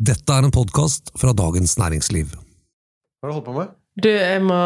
Dette 0.00 0.32
er 0.32 0.46
en 0.46 0.52
podkast 0.54 1.10
fra 1.20 1.34
Dagens 1.36 1.74
Næringsliv. 1.76 2.30
Hva 2.32 3.26
har 3.26 3.28
du 3.28 3.36
holdt 3.36 3.48
på 3.50 3.56
med? 3.58 3.72
Du, 4.00 4.08
jeg 4.08 4.40
må 4.40 4.60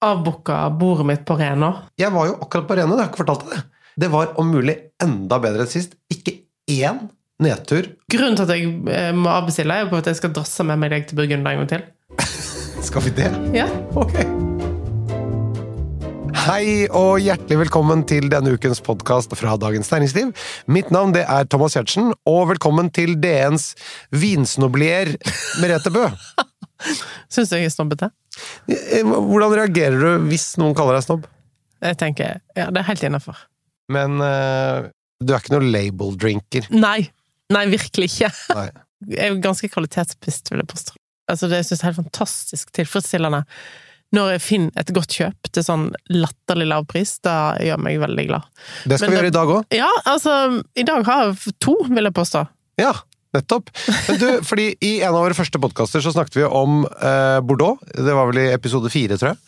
avbooke 0.00 0.56
bordet 0.80 1.04
mitt 1.10 1.26
på 1.28 1.36
Rena. 1.36 1.68
Jeg 2.00 2.08
var 2.14 2.30
jo 2.30 2.38
akkurat 2.38 2.70
på 2.70 2.78
Rena, 2.78 2.96
jeg 2.96 3.02
har 3.02 3.10
ikke 3.10 3.20
fortalt 3.20 3.44
deg 3.44 3.52
det. 3.52 3.66
Det 4.00 4.08
var 4.14 4.32
om 4.40 4.48
mulig 4.48 4.78
enda 5.04 5.36
bedre 5.44 5.66
enn 5.66 5.72
sist. 5.74 5.98
Ikke 6.08 6.38
én 6.72 7.02
nedtur. 7.44 7.90
Grunnen 8.14 8.38
til 8.40 8.46
at 8.46 8.54
jeg 8.56 8.72
eh, 8.96 9.10
må 9.12 9.28
avbestille, 9.34 9.76
er 9.76 9.92
på 9.92 10.00
at 10.00 10.08
jeg 10.08 10.22
skal 10.22 10.32
drasse 10.40 10.64
med 10.64 10.80
meg 10.80 10.94
deg 10.96 11.04
til 11.10 11.20
Burgund 11.20 11.44
en 11.44 11.60
gang 11.60 11.68
til. 11.74 11.84
Skal 12.88 13.04
vi 13.04 13.12
det? 13.20 13.28
Ja. 13.52 13.68
Ok. 13.92 14.16
Hei 16.42 16.88
og 16.90 17.20
hjertelig 17.22 17.60
velkommen 17.60 18.00
til 18.10 18.24
denne 18.26 18.56
ukens 18.56 18.80
podkast 18.82 19.30
fra 19.38 19.52
Dagens 19.62 19.92
Næringsliv. 19.92 20.32
Mitt 20.66 20.88
navn 20.90 21.12
det 21.14 21.20
er 21.30 21.44
Thomas 21.46 21.76
Giertsen, 21.76 22.08
og 22.26 22.48
velkommen 22.50 22.88
til 22.90 23.12
DNs 23.22 23.68
vinsnoblier 24.10 25.12
Merete 25.62 25.92
Bø. 25.94 26.08
Syns 27.32 27.52
du 27.52 27.54
jeg 27.54 27.68
er 27.68 27.70
snobbete? 27.70 28.08
Eh, 28.66 29.06
Hvordan 29.06 29.54
reagerer 29.54 30.02
du 30.02 30.26
hvis 30.32 30.48
noen 30.58 30.74
kaller 30.74 30.98
deg 30.98 31.06
snobb? 31.06 31.28
Jeg 31.86 32.00
tenker 32.02 32.42
ja, 32.58 32.66
det 32.74 32.82
er 32.82 32.88
helt 32.90 33.06
innafor. 33.06 33.38
Men 33.94 34.18
uh, 34.18 34.90
du 35.22 35.30
er 35.30 35.44
ikke 35.44 35.54
noe 35.54 35.70
label-drinker. 35.70 36.66
Nei. 36.74 37.04
Nei, 37.54 37.64
virkelig 37.70 38.10
ikke. 38.16 38.32
Nei. 38.58 38.66
Jeg 39.14 39.30
er 39.30 39.38
ganske 39.42 39.70
kvalitetsbevisst, 39.70 40.50
vil 40.50 40.62
jeg 40.62 40.70
påstå. 40.70 40.98
Altså, 41.30 41.46
det 41.50 41.64
synes 41.66 41.80
jeg 41.80 41.82
er 41.82 41.88
helt 41.90 42.04
fantastisk 42.04 42.68
tilfredsstillende. 42.74 43.40
Når 44.12 44.34
jeg 44.34 44.42
finner 44.44 44.82
et 44.82 44.90
godt 44.92 45.14
kjøp 45.16 45.48
til 45.56 45.64
sånn 45.64 45.86
latterlig 46.12 46.66
lav 46.68 46.84
pris, 46.90 47.14
da 47.24 47.54
gjør 47.64 47.80
meg 47.80 48.00
veldig 48.02 48.26
glad. 48.28 48.48
Det 48.84 48.98
skal 48.98 49.08
Men 49.08 49.14
vi 49.14 49.18
gjøre 49.20 49.30
i 49.30 49.36
dag 49.38 49.52
òg. 49.54 49.76
Ja, 49.78 49.88
altså, 50.10 50.34
i 50.76 50.84
dag 50.88 51.08
har 51.08 51.30
jeg 51.30 51.54
to, 51.64 51.78
vil 51.88 52.10
jeg 52.10 52.16
påstå. 52.18 52.44
Ja, 52.82 52.92
nettopp. 53.36 53.72
Men 54.08 54.20
du, 54.20 54.26
fordi 54.48 54.68
I 54.84 54.94
en 55.00 55.14
av 55.14 55.22
våre 55.24 55.38
første 55.38 55.60
podkaster 55.62 56.04
så 56.04 56.12
snakket 56.12 56.42
vi 56.42 56.48
om 56.48 56.82
eh, 56.84 57.38
Bordeaux. 57.40 57.80
Det 57.96 58.16
var 58.18 58.28
vel 58.28 58.42
i 58.44 58.50
episode 58.52 58.92
fire, 58.92 59.16
tror 59.20 59.32
jeg. 59.32 59.40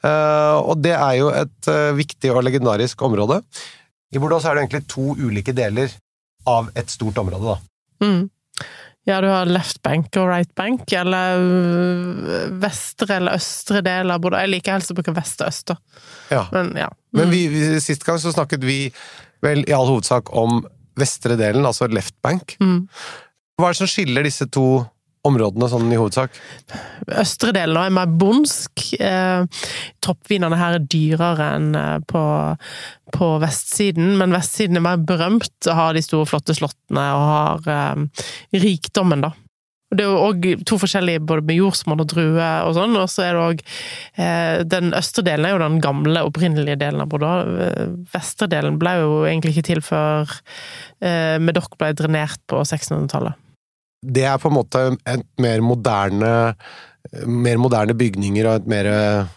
Eh, 0.00 0.56
og 0.58 0.82
det 0.82 0.96
er 0.96 1.14
jo 1.20 1.30
et 1.36 1.70
eh, 1.70 1.92
viktig 1.98 2.34
og 2.34 2.42
legendarisk 2.46 3.06
område. 3.06 3.40
I 4.10 4.18
Bordeaux 4.18 4.42
så 4.42 4.50
er 4.50 4.58
det 4.58 4.66
egentlig 4.66 4.86
to 4.90 5.14
ulike 5.20 5.54
deler 5.54 5.92
av 6.50 6.70
et 6.74 6.90
stort 6.90 7.18
område. 7.22 7.54
da. 7.54 8.06
Mm. 8.06 8.22
Ja, 9.10 9.18
du 9.20 9.26
har 9.26 9.48
left 9.50 9.80
bank 9.82 10.14
og 10.20 10.28
right 10.30 10.50
bank, 10.58 10.92
eller 10.94 11.40
øh, 11.42 12.50
vestre 12.62 13.16
eller 13.18 13.38
østre 13.40 13.82
del 13.82 14.12
av 14.14 14.20
Bodø. 14.22 14.38
Jeg 14.38 14.52
liker 14.52 14.76
helst 14.76 14.92
å 14.92 14.96
bruke 14.98 15.14
vest 15.16 15.42
og 15.42 15.50
øst, 15.50 15.72
da. 15.72 16.04
Ja. 16.30 16.44
Men 16.54 16.70
ja. 16.78 16.90
Men 17.16 17.32
vi, 17.32 17.46
vi, 17.50 17.64
sist 17.82 18.06
gang 18.06 18.20
så 18.22 18.30
snakket 18.34 18.62
vi 18.66 18.84
vel 19.42 19.64
i 19.66 19.74
all 19.74 19.88
hovedsak 19.88 20.30
om 20.36 20.62
vestre 21.00 21.34
delen, 21.40 21.66
altså 21.66 21.88
left 21.90 22.14
bank. 22.22 22.54
Mm. 22.62 22.84
Hva 23.58 23.68
er 23.70 23.74
det 23.74 23.80
som 23.80 23.90
skiller 23.90 24.26
disse 24.26 24.46
to 24.52 24.66
områdene 25.28 25.68
sånn 25.68 25.90
i 25.92 25.98
hovedsak? 26.00 26.38
Østre 27.20 27.52
delen 27.56 27.76
er 27.80 27.92
mer 27.94 28.08
bondsk. 28.20 28.86
Eh, 29.00 29.66
toppvinene 30.04 30.58
her 30.60 30.78
er 30.78 30.86
dyrere 30.86 31.50
enn 31.58 31.74
eh, 31.76 31.98
på, 32.08 32.22
på 33.16 33.34
vestsiden, 33.42 34.14
men 34.20 34.36
vestsiden 34.36 34.80
er 34.80 34.86
mer 34.86 35.04
berømt 35.04 35.68
og 35.68 35.76
har 35.76 35.96
de 35.96 36.04
store, 36.04 36.28
flotte 36.30 36.56
slottene 36.56 37.06
og 37.16 37.28
har 37.34 37.70
eh, 37.76 38.26
rikdommen, 38.64 39.26
da. 39.28 39.34
Det 39.90 40.04
er 40.04 40.06
jo 40.06 40.18
òg 40.22 40.44
to 40.70 40.76
forskjellige, 40.78 41.22
både 41.26 41.42
med 41.48 41.56
jordsmonn 41.58 42.02
og 42.04 42.10
drue 42.12 42.50
og 42.62 42.76
sånn, 42.76 42.94
og 42.94 43.08
så 43.10 43.24
er 43.26 43.34
det 43.34 43.42
òg 43.42 43.62
eh, 44.22 44.60
Den 44.70 44.94
østre 44.94 45.24
delen 45.26 45.48
er 45.48 45.56
jo 45.56 45.62
den 45.64 45.80
gamle, 45.82 46.22
opprinnelige 46.28 46.78
delen 46.78 47.02
av 47.02 47.10
Bordeaux. 47.10 47.50
Eh, 47.66 47.90
Vestre 48.14 48.46
delen 48.52 48.78
ble 48.78 48.94
jo 49.00 49.12
egentlig 49.26 49.56
ikke 49.56 49.66
til 49.72 49.82
før 49.82 50.30
eh, 51.02 51.42
Medoc 51.42 51.74
ble 51.74 51.90
drenert 51.98 52.38
på 52.46 52.62
1600-tallet. 52.62 53.49
Det 54.00 54.24
er 54.24 54.38
på 54.40 54.48
en 54.48 54.56
måte 54.56 54.86
et 55.08 55.26
mer 55.42 55.60
moderne 55.64 56.32
mer 57.26 57.60
moderne 57.60 57.96
bygninger 57.96 58.46
og 58.46 58.60
et 58.60 58.66
mer 58.70 58.88
eh, 58.90 59.30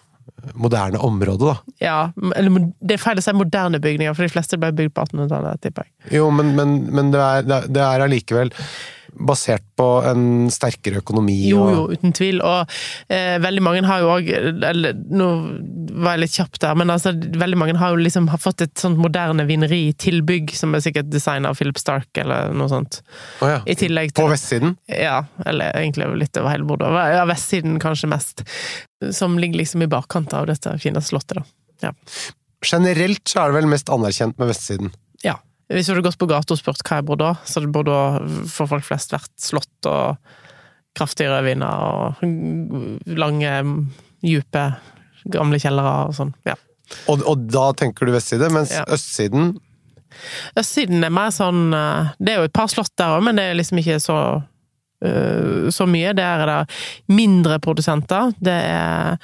moderne 0.60 1.00
område, 1.00 1.54
da. 1.54 1.76
Ja, 1.82 2.00
eller 2.36 2.68
det 2.84 2.98
er 2.98 3.02
feil 3.02 3.20
å 3.20 3.24
si 3.24 3.34
moderne 3.36 3.80
bygninger, 3.84 4.16
for 4.16 4.28
de 4.28 4.34
fleste 4.34 4.60
ble 4.60 4.74
bygd 4.76 4.96
på 4.96 5.06
1800-tallet, 5.08 5.62
tipper 5.64 5.88
jeg. 5.88 6.18
Jo, 6.20 6.28
men, 6.36 6.52
men, 6.58 6.76
men 6.94 7.14
det 7.14 7.22
er, 7.24 7.48
det 7.48 7.86
er 7.86 8.04
allikevel 8.06 8.52
basert 9.20 9.64
på 9.78 9.88
en 10.08 10.50
sterkere 10.54 11.02
økonomi 11.02 11.36
Jo, 11.50 11.64
jo, 11.74 11.84
uten 11.94 12.14
tvil. 12.16 12.42
Og 12.46 12.72
eh, 13.14 13.38
veldig 13.44 13.64
mange 13.66 13.84
har 13.88 14.04
jo 14.04 14.12
òg 14.14 14.30
nå 15.14 15.30
var 15.94 16.16
jeg 16.16 16.24
litt 16.24 16.38
kjapp 16.38 16.60
der, 16.64 16.78
men 16.80 16.94
altså, 16.94 17.14
veldig 17.14 17.60
mange 17.60 17.78
har 17.80 17.94
jo 17.94 18.02
liksom 18.02 18.30
har 18.32 18.42
fått 18.42 18.64
et 18.66 18.74
sånt 18.80 19.00
moderne 19.02 19.46
vineri-tilbygg, 19.50 20.54
som 20.58 20.74
er 20.74 20.84
sikkert 20.86 21.12
designa 21.14 21.52
av 21.52 21.60
Philip 21.60 21.80
Stark 21.82 22.22
eller 22.22 22.54
noe 22.58 22.72
sånt. 22.72 23.02
Oh, 23.42 23.50
ja. 23.52 23.62
I 23.70 23.78
tillegg 23.80 24.16
På 24.18 24.28
vestsiden? 24.32 24.78
Ja, 24.90 25.24
eller 25.46 25.76
egentlig 25.78 26.10
litt 26.26 26.42
over 26.42 26.54
hele 26.54 26.68
bordet. 26.70 26.92
Ja, 27.14 27.26
vestsiden 27.30 27.80
kanskje 27.84 28.10
mest. 28.12 28.46
Som 29.14 29.38
ligger 29.42 29.62
liksom 29.62 29.86
i 29.86 29.92
bakkant 29.92 30.34
av 30.38 30.50
dette 30.50 30.78
fine 30.82 31.02
slottet, 31.04 31.42
da. 31.42 31.46
Ja. 31.90 31.96
Generelt 32.64 33.28
så 33.28 33.44
er 33.44 33.52
det 33.52 33.60
vel 33.62 33.74
mest 33.74 33.92
anerkjent 33.92 34.40
med 34.40 34.54
vestsiden. 34.54 34.94
ja. 35.26 35.40
Hvis 35.72 35.88
du 35.88 35.94
hadde 35.94 36.04
gått 36.06 36.20
på 36.20 36.28
gata 36.30 36.54
og 36.54 36.60
spurt 36.60 36.82
hva 36.84 36.98
er 37.00 37.06
Bordeaux, 37.08 37.44
så 37.48 37.60
hadde 37.62 37.72
Bordeaux 37.74 38.48
for 38.52 38.68
folk 38.70 38.84
flest 38.86 39.14
vært 39.16 39.32
slott 39.42 39.88
og 39.90 40.18
kraftige 40.98 41.32
rødviner 41.32 41.86
og 41.88 42.26
lange, 43.18 43.54
dype, 44.22 44.66
gamle 45.34 45.60
kjellere 45.64 45.94
og 46.10 46.16
sånn. 46.20 46.34
Ja. 46.46 46.58
Og, 47.10 47.24
og 47.26 47.46
da 47.50 47.70
tenker 47.80 48.06
du 48.06 48.12
vestside, 48.14 48.50
mens 48.54 48.74
Ja. 48.76 48.84
østsiden 48.92 49.56
Østsiden 50.60 51.02
er 51.02 51.10
mer 51.10 51.32
sånn 51.34 51.72
eh, 51.74 52.12
Det 52.22 52.34
er 52.36 52.42
jo 52.44 52.50
et 52.50 52.54
par 52.54 52.68
slott 52.70 52.92
der 53.02 53.16
òg, 53.16 53.24
men 53.26 53.40
det 53.40 53.48
er 53.50 53.56
liksom 53.58 53.80
ikke 53.82 53.96
så 54.04 54.18
eh, 55.02 55.72
så 55.74 55.88
mye. 55.90 56.12
Der 56.14 56.44
er 56.44 56.52
det 56.52 56.76
mindre 57.16 57.58
produsenter. 57.64 58.30
Det 58.38 58.54
er 58.54 59.18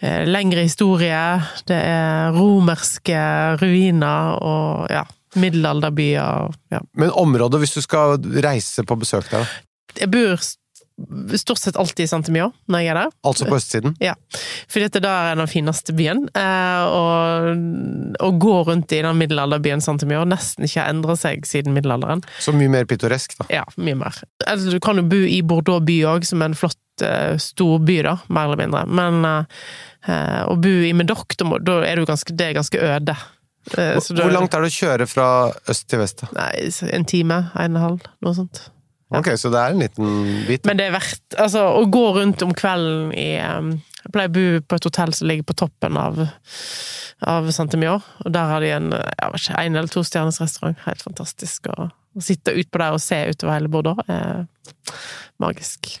eh, 0.00 0.22
lengre 0.24 0.64
historie. 0.64 1.20
Det 1.68 1.76
er 1.76 2.32
romerske 2.32 3.20
ruiner 3.60 4.38
og 4.40 4.88
ja, 4.94 5.04
middelalderbyer. 5.34 6.56
Ja. 6.74 6.80
Men 6.98 7.12
området, 7.18 7.62
hvis 7.62 7.76
du 7.76 7.82
skal 7.84 8.18
reise 8.44 8.84
på 8.86 8.98
besøk 9.00 9.30
der, 9.30 9.44
da? 9.44 9.62
Jeg 10.00 10.08
bor 10.12 10.40
stort 11.36 11.58
sett 11.58 11.76
alltid 11.80 12.04
i 12.04 12.08
Saint-Emilion 12.08 12.52
når 12.70 12.82
jeg 12.82 12.90
er 12.92 12.98
der. 13.00 13.14
altså 13.26 13.46
på 13.48 13.56
østsiden? 13.56 13.94
Ja, 14.00 14.12
for 14.70 14.84
dette 14.84 15.00
der 15.02 15.32
er 15.32 15.38
den 15.40 15.50
fineste 15.50 15.94
byen. 15.96 16.26
Eh, 16.36 16.84
å 18.22 18.30
gå 18.44 18.54
rundt 18.68 18.92
i 18.92 19.00
den 19.04 19.18
middelalderbyen 19.20 19.82
Saint-Emilion 19.84 20.30
nesten 20.32 20.68
ikke 20.68 20.84
har 20.84 20.92
endret 20.92 21.20
seg 21.20 21.48
siden 21.48 21.76
middelalderen. 21.76 22.22
Så 22.40 22.54
mye 22.56 22.70
mer 22.72 22.88
pittoresk, 22.88 23.38
da. 23.40 23.48
Ja, 23.52 23.64
mye 23.76 23.98
mer. 24.04 24.20
Eller 24.46 24.76
du 24.76 24.80
kan 24.84 25.00
jo 25.00 25.06
bo 25.08 25.20
i 25.24 25.40
Bordeaux 25.42 25.84
by 25.84 25.98
òg, 26.14 26.28
som 26.28 26.44
er 26.44 26.52
en 26.52 26.58
flott 26.60 26.78
storby, 27.02 27.38
stor 27.38 27.78
by, 27.80 28.02
da, 28.02 28.16
mer 28.28 28.50
eller 28.50 28.60
mindre. 28.60 28.82
Men 28.86 29.24
eh, 29.24 30.42
å 30.46 30.56
bo 30.60 30.68
i 30.68 30.92
Medoc, 30.92 31.36
da, 31.38 31.80
er 31.86 31.96
du 31.96 32.06
ganske, 32.06 32.34
det 32.36 32.50
er 32.50 32.58
ganske 32.58 32.78
øde. 32.78 33.16
Eh, 33.78 33.94
da- 33.94 34.00
Hvor 34.24 34.32
langt 34.34 34.54
er 34.54 34.60
det 34.64 34.70
å 34.72 34.74
kjøre 34.74 35.06
fra 35.08 35.26
øst 35.70 35.86
til 35.88 36.00
vest? 36.02 36.24
da? 36.24 36.28
Nei, 36.34 36.70
en 36.92 37.04
time, 37.04 37.36
en 37.54 37.76
og 37.76 37.82
en 37.82 37.82
halv, 37.82 38.00
noe 38.22 38.34
sånt. 38.34 38.64
Ja. 39.12 39.18
Ok, 39.20 39.26
så 39.36 39.50
det 39.52 39.60
er 39.60 39.70
en 39.74 39.78
liten 39.84 40.46
bit. 40.48 40.64
Men 40.64 40.78
det 40.80 40.86
er 40.88 40.94
verdt 40.94 41.36
Altså, 41.38 41.60
å 41.60 41.84
gå 41.92 42.14
rundt 42.16 42.42
om 42.42 42.54
kvelden 42.56 43.12
i 43.12 43.36
um, 43.44 43.74
Jeg 44.02 44.12
pleier 44.14 44.30
å 44.30 44.32
bo 44.32 44.44
på 44.66 44.78
et 44.80 44.84
hotell 44.88 45.12
som 45.12 45.28
ligger 45.28 45.44
på 45.44 45.54
toppen 45.54 45.96
av, 46.00 46.18
av 47.28 47.50
Saint-Emilion, 47.52 48.02
og 48.24 48.32
der 48.32 48.48
har 48.50 48.60
de 48.64 48.70
en 48.72 48.88
ikke, 48.92 49.54
en 49.60 49.76
eller 49.76 49.88
to 49.92 50.02
stjerners 50.02 50.40
restaurant. 50.40 50.76
Helt 50.88 51.04
fantastisk. 51.04 51.68
Å 51.76 51.90
sitte 52.20 52.56
utpå 52.56 52.80
der 52.82 52.96
og 52.96 53.00
se 53.04 53.20
utover 53.30 53.54
hele 53.60 53.68
Bordeaux 53.68 54.02
er 54.08 54.46
magisk. 55.38 56.00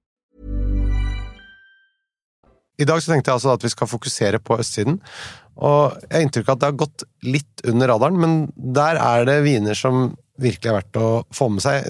I 2.81 2.87
dag 2.89 3.01
så 3.01 3.13
tenkte 3.13 3.31
jeg 3.31 3.37
altså 3.39 3.53
at 3.53 3.65
vi 3.65 3.71
skal 3.73 3.89
fokusere 3.89 4.41
på 4.43 4.57
østsiden. 4.61 4.97
Og 5.61 5.97
jeg 6.07 6.15
har 6.15 6.25
inntrykk 6.25 6.49
av 6.49 6.55
at 6.55 6.61
det 6.61 6.69
har 6.71 6.79
gått 6.79 7.03
litt 7.27 7.63
under 7.69 7.91
radaren, 7.91 8.17
men 8.17 8.37
der 8.55 8.97
er 9.01 9.27
det 9.27 9.41
viner 9.45 9.77
som 9.77 10.11
virkelig 10.41 10.71
er 10.71 10.77
verdt 10.79 10.97
å 10.97 11.09
få 11.35 11.49
med 11.53 11.61
seg, 11.61 11.85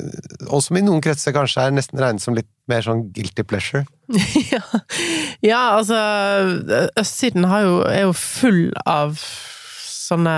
og 0.50 0.60
som 0.66 0.76
i 0.76 0.84
noen 0.84 1.00
kretser 1.04 1.32
kanskje 1.36 1.64
er 1.64 1.76
nesten 1.76 2.02
regnet 2.02 2.24
som 2.24 2.36
litt 2.36 2.50
mer 2.68 2.84
sånn 2.84 3.06
guilty 3.16 3.46
pleasure. 3.48 3.86
ja. 4.52 4.62
ja, 5.46 5.62
altså 5.78 6.00
Østsiden 7.00 7.48
har 7.48 7.64
jo, 7.64 7.78
er 7.88 8.04
jo 8.10 8.18
full 8.18 8.74
av 8.84 9.22
sånne 9.22 10.36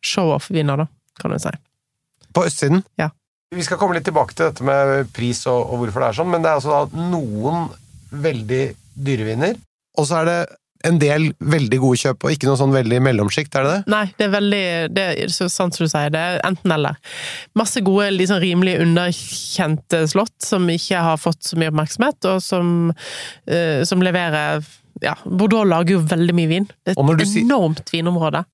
show-off-viner, 0.00 0.86
da. 0.86 0.88
kan 1.20 1.34
du 1.34 1.40
si. 1.42 1.52
På 2.32 2.46
østsiden? 2.48 2.80
Ja. 3.00 3.10
Vi 3.52 3.64
skal 3.66 3.78
komme 3.80 3.98
litt 3.98 4.06
tilbake 4.08 4.34
til 4.34 4.48
dette 4.48 4.64
med 4.66 5.12
pris 5.14 5.44
og, 5.50 5.60
og 5.60 5.84
hvorfor 5.84 6.02
det 6.02 6.08
er 6.08 6.18
sånn, 6.22 6.32
men 6.32 6.44
det 6.44 6.50
er 6.50 6.62
altså 6.62 7.10
noen 7.12 7.68
veldig 8.16 8.64
dyre 8.96 9.28
viner, 9.28 9.60
og 9.96 10.06
så 10.08 10.22
er 10.22 10.24
det 10.30 10.38
en 10.86 10.98
del 11.02 11.30
veldig 11.40 11.78
gode 11.82 11.98
kjøp, 11.98 12.24
og 12.28 12.30
ikke 12.34 12.46
noe 12.46 12.58
sånn 12.60 12.74
veldig 12.74 12.98
mellomsjikt, 13.02 13.56
er 13.58 13.64
det 13.64 13.70
det? 13.72 13.90
Nei, 13.90 14.02
det 14.18 14.26
er 14.26 14.32
veldig 14.34 14.60
Det 14.94 15.04
er 15.24 15.32
så 15.34 15.48
sant 15.50 15.74
som 15.74 15.86
du 15.86 15.90
sier, 15.90 16.10
det 16.14 16.20
er 16.20 16.36
enten-eller. 16.46 16.98
Masse 17.58 17.80
gode, 17.82 18.10
liksom 18.14 18.38
rimelig 18.44 18.76
underkjente 18.84 20.04
slott 20.12 20.34
som 20.46 20.68
ikke 20.70 21.00
har 21.08 21.16
fått 21.18 21.42
så 21.48 21.58
mye 21.58 21.72
oppmerksomhet, 21.72 22.28
og 22.30 22.42
som, 22.44 22.74
uh, 23.50 23.80
som 23.88 24.04
leverer 24.04 24.62
Ja, 25.04 25.12
Bordeaux 25.28 25.66
lager 25.68 25.96
jo 25.98 26.04
veldig 26.08 26.32
mye 26.38 26.48
vin. 26.48 26.68
Det 26.86 26.94
er 26.94 27.10
et 27.18 27.26
sier- 27.28 27.42
enormt 27.44 27.90
vinområde. 27.92 28.44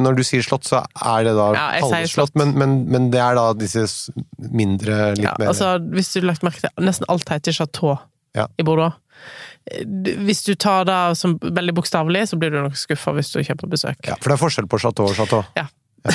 Når 0.00 0.14
du 0.16 0.22
sier 0.24 0.40
slott, 0.46 0.64
så 0.64 0.84
er 0.96 1.24
det 1.26 1.34
da 1.36 1.48
Ja, 1.52 1.66
jeg 1.74 1.82
halvslott, 1.82 2.30
slott. 2.30 2.36
men, 2.36 2.54
men, 2.56 2.76
men 2.88 3.10
det 3.12 3.20
er 3.20 3.34
da 3.36 3.48
disse 3.52 3.82
mindre, 4.38 5.16
litt 5.16 5.26
Ja, 5.26 5.34
mer 5.38 5.50
altså, 5.50 5.74
hvis 5.92 6.12
du 6.14 6.20
har 6.22 6.28
lagt 6.30 6.42
merke 6.46 6.62
til 6.62 6.70
Nesten 6.86 7.04
alt 7.10 7.28
heter 7.28 7.52
chateau 7.52 7.98
Ja. 8.36 8.46
i 8.56 8.62
Bordeaux. 8.62 8.94
Hvis 10.26 10.44
du 10.46 10.54
tar 10.56 10.84
det 10.88 11.00
som 11.20 11.36
veldig 11.42 11.74
bokstavelig, 11.76 12.24
så 12.30 12.38
blir 12.40 12.50
du 12.54 12.62
nok 12.64 12.78
skuffa 12.80 13.12
hvis 13.18 13.32
du 13.34 13.42
kjøper 13.44 13.68
besøk. 13.70 14.00
ja, 14.08 14.16
For 14.20 14.32
det 14.32 14.38
er 14.38 14.42
forskjell 14.46 14.66
på 14.72 14.80
chateau 14.82 15.06
og 15.10 15.14
chateau? 15.18 15.44
Ja. 15.58 15.66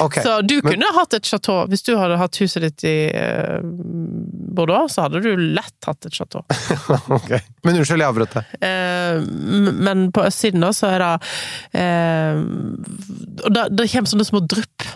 Ok. 0.00 0.14
Så 0.24 0.38
du 0.48 0.54
men- 0.64 0.72
kunne 0.72 0.88
hatt 0.96 1.12
et 1.14 1.26
chateau. 1.28 1.66
Hvis 1.68 1.82
du 1.84 1.92
hadde 2.00 2.16
hatt 2.16 2.36
huset 2.40 2.62
ditt 2.64 2.84
i 2.88 2.94
eh, 3.12 3.58
Bordeaux, 3.62 4.88
så 4.94 5.04
hadde 5.04 5.20
du 5.22 5.28
lett 5.36 5.86
hatt 5.86 6.06
et 6.08 6.16
chateau. 6.16 6.40
okay. 7.18 7.42
Men 7.62 7.76
unnskyld, 7.76 8.00
jeg 8.00 8.08
avbrøt 8.08 8.36
deg. 8.38 8.54
Eh, 8.64 9.20
men 9.84 10.06
på 10.16 10.24
østsiden 10.24 10.64
da, 10.64 10.72
så 10.74 10.88
er 10.94 11.04
det 11.04 11.12
eh, 11.76 12.40
Og 13.44 13.52
da- 13.54 13.68
det 13.68 13.90
kommer 13.92 14.12
sånne 14.14 14.26
små 14.28 14.40
drypp. 14.48 14.88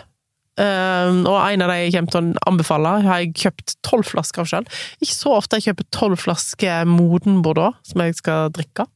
Eh, 0.57 1.09
og 1.29 1.37
en 1.37 1.61
av 1.65 1.69
de 1.69 1.79
jeg 1.83 1.93
kommer 1.93 2.13
til 2.15 2.29
å 2.33 2.45
anbefale, 2.49 2.93
har 3.05 3.19
jeg 3.23 3.33
kjøpt 3.45 3.75
tolv 3.85 4.07
flasker 4.09 4.41
av 4.41 4.47
sjøl. 4.49 4.69
Ikke 5.03 5.13
så 5.15 5.35
ofte 5.37 5.59
jeg 5.59 5.69
kjøper 5.69 5.89
tolv 5.93 6.17
flasker 6.21 6.87
moden 6.89 7.41
Bordeaux 7.45 7.77
som 7.85 8.01
jeg 8.05 8.15
skal 8.17 8.49
drikke. 8.55 8.87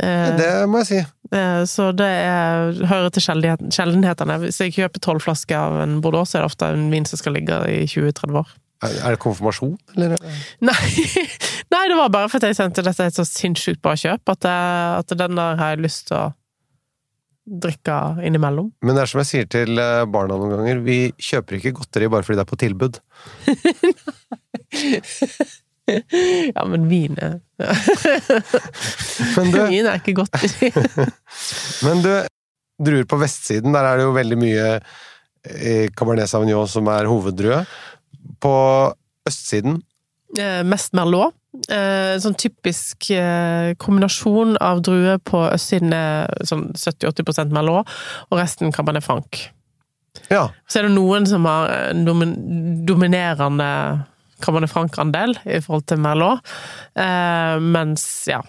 Eh, 0.00 0.36
Det 0.38 0.50
må 0.68 0.82
jeg 0.82 0.86
si. 0.90 0.98
eh, 1.36 1.62
så 1.68 1.90
det 1.96 2.08
er, 2.08 2.72
hører 2.88 3.10
til 3.12 3.22
sjeldenhet- 3.24 3.68
sjeldenhetene. 3.72 4.38
Hvis 4.46 4.60
jeg 4.60 4.74
kjøper 4.76 5.00
tolv 5.04 5.22
flasker 5.24 5.56
av 5.56 5.80
en 5.84 6.00
Bordeaux, 6.04 6.28
så 6.28 6.38
er 6.38 6.42
det 6.46 6.50
ofte 6.52 6.72
en 6.72 6.90
vin 6.92 7.04
som 7.08 7.20
skal 7.20 7.32
ligge 7.36 7.56
i 7.68 7.84
20-30 7.86 8.36
år. 8.42 8.48
Er 8.82 8.96
er 9.06 9.10
det 9.14 9.20
konfirmasjon, 9.22 9.76
eller? 9.94 10.16
Nei, 10.60 10.74
nei, 11.72 11.82
det 11.88 11.96
var 11.96 12.08
bare 12.10 12.28
fordi 12.28 12.48
jeg 12.50 12.56
sendte 12.58 12.82
dette 12.82 13.04
et 13.06 13.14
så 13.14 13.22
sinnssykt 13.28 13.80
bra 13.84 13.92
kjøp, 13.94 14.24
at, 14.26 14.42
jeg, 14.42 14.98
at 15.04 15.18
den 15.20 15.36
der 15.38 15.56
har 15.60 15.76
jeg 15.76 15.84
lyst 15.84 16.08
til 16.08 16.16
å 16.18 16.32
drikke 17.42 17.96
innimellom. 18.26 18.70
Men 18.86 18.96
det 18.96 19.02
er 19.02 19.10
som 19.10 19.22
jeg 19.22 19.30
sier 19.30 19.48
til 19.50 19.80
eh, 19.82 20.04
barna 20.10 20.38
noen 20.38 20.54
ganger, 20.54 20.82
vi 20.84 20.98
kjøper 21.18 21.58
ikke 21.58 21.74
godteri 21.80 22.10
bare 22.12 22.26
fordi 22.26 22.38
det 22.38 22.44
er 22.46 22.52
på 22.52 22.62
tilbud. 22.62 23.02
Ja, 25.82 26.62
men 26.70 26.84
vin 26.86 27.16
er 27.18 27.40
Men 29.34 29.48
du, 29.50 29.56
Vin 29.72 29.88
er 29.90 29.98
ikke 29.98 30.14
godteri. 30.14 30.70
men 31.88 32.04
du 32.04 32.12
druer 32.86 33.08
på 33.10 33.18
vestsiden, 33.20 33.74
der 33.74 33.88
er 33.88 33.98
det 33.98 34.06
jo 34.06 34.14
veldig 34.14 34.38
mye 34.38 34.68
eh, 34.78 35.90
Cabernet 35.98 36.30
Sauvignon 36.30 36.70
som 36.70 36.86
er 36.94 37.10
hoveddrue. 37.10 37.64
På 38.42 38.54
østsiden 39.28 39.82
Eh, 40.38 40.62
Mest 40.64 40.94
Merlot. 40.96 41.34
Eh, 41.52 42.14
Sånn 42.22 42.36
typisk 42.40 43.10
eh, 43.12 43.74
kombinasjon 43.80 44.56
av 44.64 44.80
druer 44.84 45.18
på 45.20 45.42
østsiden 45.50 45.92
er 45.92 46.30
sånn 46.48 46.70
70-80% 46.72 47.52
Merlot, 47.52 47.90
og 48.30 48.40
resten 48.40 48.72
Cabernet 48.72 49.04
Franc. 49.04 49.42
Ja. 50.32 50.46
Så 50.68 50.80
er 50.80 50.88
det 50.88 50.94
noen 50.96 51.28
som 51.28 51.44
har 51.48 51.68
en 51.90 52.06
domin 52.08 52.32
dominerende 52.88 53.68
Cabernet 54.42 54.72
Franc-andel 54.72 55.36
i 55.44 55.60
forhold 55.62 55.86
til 55.92 56.00
Merlot, 56.02 56.40
eh, 56.98 57.60
mens 57.62 58.06
ja, 58.32 58.40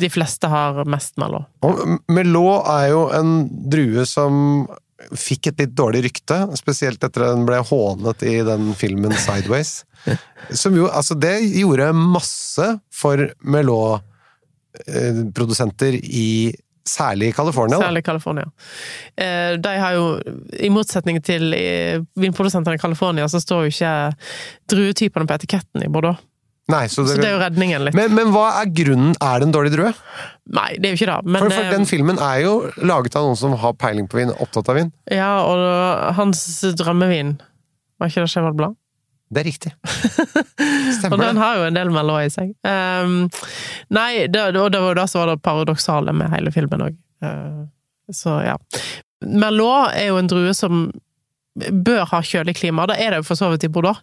de 0.00 0.10
fleste 0.12 0.50
har 0.50 0.82
mest 0.90 1.16
Merlot. 1.22 1.46
Og 1.62 1.78
Merlot 2.10 2.68
er 2.74 2.90
jo 2.92 3.06
en 3.14 3.36
drue 3.70 4.06
som 4.08 4.66
fikk 5.16 5.46
et 5.50 5.58
litt 5.62 5.74
dårlig 5.78 6.00
rykte, 6.06 6.36
spesielt 6.58 7.04
etter 7.04 7.20
at 7.26 7.30
den 7.36 7.46
ble 7.48 7.58
hånet 7.68 8.22
i 8.28 8.34
den 8.46 8.62
filmen 8.78 9.12
Sideways. 9.18 9.70
Som 10.62 10.72
jo, 10.76 10.84
altså 10.90 11.14
det 11.18 11.36
gjorde 11.54 11.92
masse 11.96 12.78
for 12.94 13.16
Melot-produsenter 13.42 15.92
i 16.02 16.54
Særlig 16.82 17.28
i 17.30 17.32
California. 17.32 17.78
Særlig 17.78 18.02
California. 18.04 18.44
Eh, 19.14 19.54
De 19.54 19.68
har 19.78 19.92
jo, 19.94 20.18
i 20.58 20.66
motsetning 20.74 21.22
til 21.22 21.54
eh, 21.54 22.02
vinprodusentene 22.18 22.74
i 22.74 22.78
California, 22.82 23.28
så 23.30 23.38
står 23.38 23.62
jo 23.62 23.70
ikke 23.70 23.92
druetypene 24.72 25.22
på 25.30 25.36
etiketten 25.36 25.84
i 25.86 25.88
Bordeaux. 25.92 26.18
Nei, 26.70 26.84
så 26.86 27.02
det, 27.02 27.16
Så 27.16 27.22
det 27.22 27.26
er 27.26 27.32
jo 27.34 27.40
redningen 27.42 27.82
litt. 27.88 27.96
men, 27.98 28.12
men 28.14 28.28
hva 28.30 28.44
er 28.60 28.68
grunnen? 28.70 29.16
Er 29.18 29.40
det 29.42 29.48
en 29.48 29.54
dårlig 29.54 29.72
drue? 29.74 29.90
Nei, 30.54 30.68
det 30.78 30.88
er 30.88 30.94
jo 30.94 31.00
ikke 31.00 31.08
det. 31.10 31.16
Men, 31.26 31.42
For, 31.42 31.54
for 31.56 31.66
eh, 31.66 31.72
den 31.74 31.88
filmen 31.90 32.20
er 32.22 32.36
jo 32.44 32.52
laget 32.86 33.16
av 33.18 33.26
noen 33.26 33.38
som 33.40 33.56
har 33.58 33.74
peiling 33.80 34.06
på 34.10 34.20
vin, 34.20 34.30
opptatt 34.42 34.70
av 34.70 34.78
vin. 34.78 34.92
Ja, 35.10 35.32
og 35.42 36.14
hans 36.18 36.44
drømmevin, 36.78 37.34
var 37.98 38.12
ikke 38.12 38.24
det 38.24 38.30
Cheval 38.30 38.54
Blanc? 38.58 38.78
Det 39.32 39.40
er 39.40 39.46
riktig. 39.48 39.70
Og 41.12 41.16
den 41.16 41.38
har 41.40 41.56
jo 41.56 41.62
en 41.64 41.76
del 41.76 41.88
Merlot 41.90 42.26
i 42.26 42.32
seg. 42.32 42.50
Um, 42.68 43.30
nei, 43.88 44.26
det, 44.28 44.42
og 44.52 44.68
det 44.74 44.82
var 44.82 44.92
jo 44.92 44.98
det 44.98 45.06
som 45.08 45.22
var 45.22 45.30
det 45.30 45.38
paradoksale 45.46 46.12
med 46.12 46.28
hele 46.34 46.52
filmen 46.52 46.84
òg. 46.84 46.98
så 48.12 48.34
ja. 48.44 48.58
Merlot 49.24 49.96
er 49.96 50.10
jo 50.10 50.18
en 50.20 50.28
drue 50.28 50.52
som 50.54 50.84
bør 51.54 52.06
ha 52.08 52.20
kjølig 52.24 52.54
klima. 52.56 52.86
Da 52.88 52.96
er 52.96 53.12
det 53.12 53.20
jo 53.20 53.26
for 53.28 53.38
så 53.38 53.50
vidt 53.52 53.66
i 53.66 53.70
Bordeaux. 53.72 54.00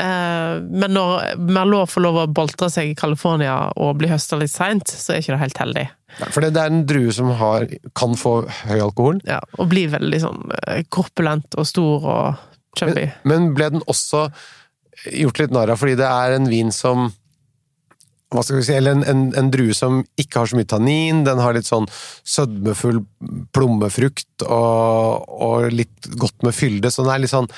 Eh, 0.00 0.54
men 0.64 0.94
når 0.96 1.36
Merlot 1.38 1.92
får 1.92 2.02
lov 2.02 2.20
å 2.24 2.30
boltre 2.34 2.70
seg 2.72 2.90
i 2.90 2.96
California 2.98 3.54
og 3.78 4.00
bli 4.00 4.10
høsta 4.10 4.38
litt 4.40 4.52
seint, 4.52 4.90
så 4.90 5.14
er 5.14 5.22
ikke 5.22 5.36
det 5.36 5.42
helt 5.44 5.62
heldig. 5.62 5.86
Ja, 6.18 6.30
For 6.30 6.44
det, 6.44 6.54
er 6.58 6.70
en 6.70 6.84
drue 6.86 7.14
som 7.14 7.30
har, 7.38 7.68
kan 7.98 8.18
få 8.18 8.36
høy 8.66 8.78
alkohol. 8.78 9.22
Ja, 9.28 9.40
og 9.58 9.70
blir 9.70 9.92
veldig 9.94 10.22
sånn 10.22 10.42
eh, 10.64 10.82
korpulent 10.90 11.58
og 11.58 11.68
stor 11.70 12.10
og 12.16 12.44
chubby. 12.78 13.08
Men, 13.22 13.50
men 13.50 13.56
ble 13.58 13.70
den 13.76 13.86
også 13.90 14.28
gjort 15.14 15.40
litt 15.42 15.54
narr 15.54 15.74
av 15.74 15.80
fordi 15.80 15.98
det 16.00 16.08
er 16.08 16.38
en 16.38 16.48
vin 16.48 16.70
som 16.74 17.10
hva 18.34 18.42
skal 18.44 18.58
vi 18.58 18.64
si, 18.66 18.74
eller 18.76 18.96
en, 18.96 19.04
en, 19.10 19.24
en 19.38 19.50
drue 19.52 19.74
som 19.76 20.02
ikke 20.20 20.42
har 20.42 20.50
så 20.50 20.58
mye 20.58 20.70
tannin, 20.70 21.22
den 21.26 21.42
har 21.42 21.54
litt 21.56 21.68
sånn 21.68 21.86
sødmefull 22.26 23.02
plommefrukt 23.54 24.46
og, 24.48 25.28
og 25.28 25.70
litt 25.74 26.10
godt 26.18 26.44
med 26.46 26.56
fylde, 26.56 26.90
så 26.90 27.04
den 27.04 27.14
er 27.14 27.24
litt 27.24 27.34
sånn 27.34 27.50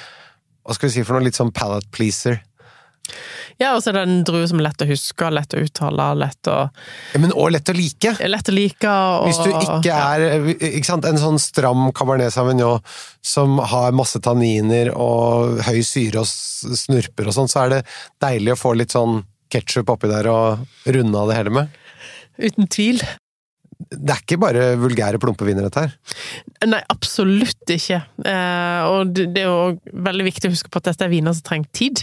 hva 0.66 0.74
skal 0.74 0.88
vi 0.88 0.96
si 0.96 1.06
for 1.06 1.16
noe, 1.16 1.26
litt 1.28 1.38
sånn 1.38 1.54
palate 1.54 1.86
pleaser. 1.94 2.40
Ja, 3.56 3.70
og 3.72 3.80
så 3.80 3.88
er 3.88 3.96
det 3.96 4.02
en 4.04 4.24
drue 4.26 4.44
som 4.50 4.58
er 4.60 4.66
lett 4.66 4.82
å 4.84 4.88
huske, 4.88 5.28
lett 5.32 5.54
å 5.56 5.60
uttale, 5.62 6.08
lett 6.18 6.50
å, 6.52 6.56
Ja, 7.14 7.20
men 7.22 7.32
òg 7.32 7.54
lett 7.54 7.70
å 7.72 7.74
like! 7.76 8.12
lett 8.28 8.50
å 8.50 8.54
like. 8.54 8.90
Og, 8.90 9.30
Hvis 9.30 9.40
du 9.40 9.52
ikke 9.54 9.94
er 9.94 10.50
ikke 10.52 10.88
sant, 10.90 11.06
en 11.08 11.20
sånn 11.20 11.40
stram 11.40 11.86
Cabernet 11.96 12.34
Sauvignon 12.34 12.82
som 13.24 13.56
har 13.72 13.96
masse 13.96 14.20
tanniner 14.20 14.90
og 14.92 15.62
høy 15.70 15.80
syre 15.86 16.24
og 16.24 16.28
snurper 16.28 17.30
og 17.30 17.38
sånn, 17.38 17.48
så 17.48 17.64
er 17.64 17.76
det 17.76 17.80
deilig 18.22 18.56
å 18.56 18.60
få 18.60 18.74
litt 18.76 18.92
sånn 18.96 19.22
ketsjup 19.52 19.92
oppi 19.94 20.10
der 20.10 20.28
og 20.32 20.66
runde 20.96 21.20
av 21.22 21.30
det 21.30 21.38
hele 21.38 21.54
med. 21.60 21.78
Uten 22.36 22.68
tvil. 22.72 23.00
Det 23.76 24.08
er 24.08 24.20
ikke 24.22 24.38
bare 24.40 24.62
vulgære 24.80 25.18
plumpeviner, 25.20 25.66
dette 25.66 25.82
her. 25.84 25.92
Nei, 26.64 26.80
absolutt 26.90 27.70
ikke. 27.74 27.98
Eh, 28.24 28.86
og 28.88 29.12
det 29.12 29.26
det 29.36 29.42
er 29.44 29.50
jo 29.50 29.98
veldig 30.06 30.26
viktig 30.30 30.48
å 30.48 30.54
huske 30.54 30.72
på 30.72 30.80
at 30.80 30.88
dette 30.88 31.04
er 31.04 31.12
viner 31.12 31.36
som 31.36 31.44
trenger 31.44 31.68
tid. 31.76 32.02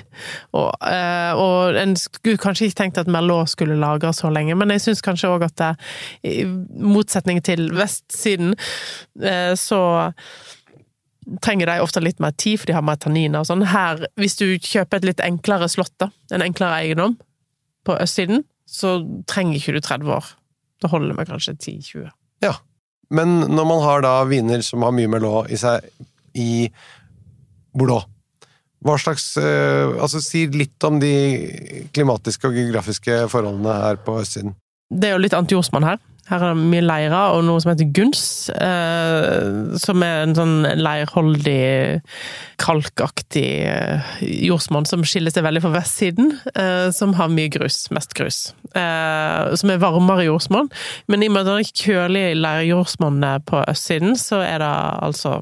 Og, 0.53 0.69
eh, 0.85 1.33
og 1.33 1.79
en 1.81 1.95
skulle 1.97 2.41
kanskje 2.41 2.69
ikke 2.69 2.79
tenkt 2.83 3.01
at 3.01 3.09
Merlot 3.09 3.51
skulle 3.51 3.79
lagre 3.81 4.13
så 4.13 4.29
lenge, 4.29 4.55
men 4.59 4.69
jeg 4.75 4.85
syns 4.85 5.03
kanskje 5.03 5.33
òg 5.33 5.47
at 5.49 5.57
det, 5.59 5.71
i 6.29 6.45
motsetning 6.45 7.41
til 7.43 7.71
vestsiden, 7.73 8.53
eh, 9.25 9.57
så 9.57 9.81
trenger 11.41 11.71
de 11.71 11.81
ofte 11.81 12.03
litt 12.03 12.21
mer 12.21 12.35
tid, 12.37 12.59
for 12.59 12.69
de 12.69 12.77
har 12.77 12.85
mer 12.85 13.01
tanniner 13.01 13.41
og 13.41 13.49
sånn. 13.49 13.65
Her, 13.73 14.05
hvis 14.19 14.37
du 14.37 14.45
kjøper 14.61 15.01
et 15.01 15.09
litt 15.09 15.23
enklere 15.25 15.69
slott, 15.71 15.95
da, 16.03 16.11
en 16.35 16.45
enklere 16.45 16.83
eiendom, 16.83 17.17
på 17.83 17.97
østsiden, 17.99 18.43
så 18.69 18.97
trenger 19.29 19.59
ikke 19.59 19.75
du 19.75 19.81
30 19.83 20.15
år. 20.15 20.31
Det 20.81 20.91
holder 20.91 21.15
med 21.17 21.29
kanskje 21.29 21.55
10-20. 21.55 22.09
Ja. 22.43 22.55
Men 23.13 23.43
når 23.51 23.67
man 23.69 23.83
har 23.83 24.03
da 24.03 24.15
viner 24.25 24.63
som 24.65 24.83
har 24.85 24.95
mye 24.95 25.11
Merlot 25.11 25.51
i 25.53 25.59
seg 25.59 25.85
i 26.39 26.67
Bordeaux, 27.75 28.07
hva 28.83 28.97
slags 28.99 29.29
eh, 29.39 29.93
Altså, 29.95 30.19
si 30.23 30.45
litt 30.51 30.83
om 30.83 30.97
de 30.99 31.13
klimatiske 31.95 32.49
og 32.49 32.57
geografiske 32.57 33.23
forholdene 33.31 33.77
her 33.85 33.99
på 34.03 34.17
østsiden. 34.19 34.57
Det 34.91 35.09
er 35.09 35.15
jo 35.15 35.23
litt 35.23 35.35
antijordsmonn 35.37 35.87
her. 35.87 36.01
Her 36.29 36.39
er 36.39 36.53
det 36.53 36.67
mye 36.71 36.83
leirer 36.85 37.35
og 37.35 37.41
noe 37.43 37.59
som 37.59 37.73
heter 37.73 37.89
guns, 37.95 38.47
eh, 38.55 39.73
som 39.81 40.05
er 40.05 40.21
en 40.23 40.35
sånn 40.37 40.53
leirholdig, 40.79 41.99
kalkaktig 42.63 43.47
eh, 43.67 44.13
jordsmonn 44.47 44.87
som 44.87 45.03
skiller 45.07 45.33
seg 45.35 45.43
veldig 45.43 45.63
fra 45.65 45.73
vestsiden, 45.75 46.31
eh, 46.55 46.87
som 46.95 47.15
har 47.19 47.33
mye 47.33 47.51
grus, 47.51 47.81
mest 47.95 48.15
grus. 48.15 48.39
Eh, 48.71 49.51
som 49.59 49.73
er 49.73 49.83
varmere 49.83 50.29
jordsmonn, 50.29 50.71
men 51.11 51.25
i 51.25 51.31
og 51.31 51.35
med 51.35 51.43
at 51.43 51.51
det 51.51 51.57
er 51.65 51.83
kjølig 51.83 52.25
leirjordsmonn 52.39 53.27
på 53.49 53.65
østsiden, 53.67 54.15
så 54.19 54.39
er 54.45 54.63
det 54.63 54.73
altså 55.03 55.41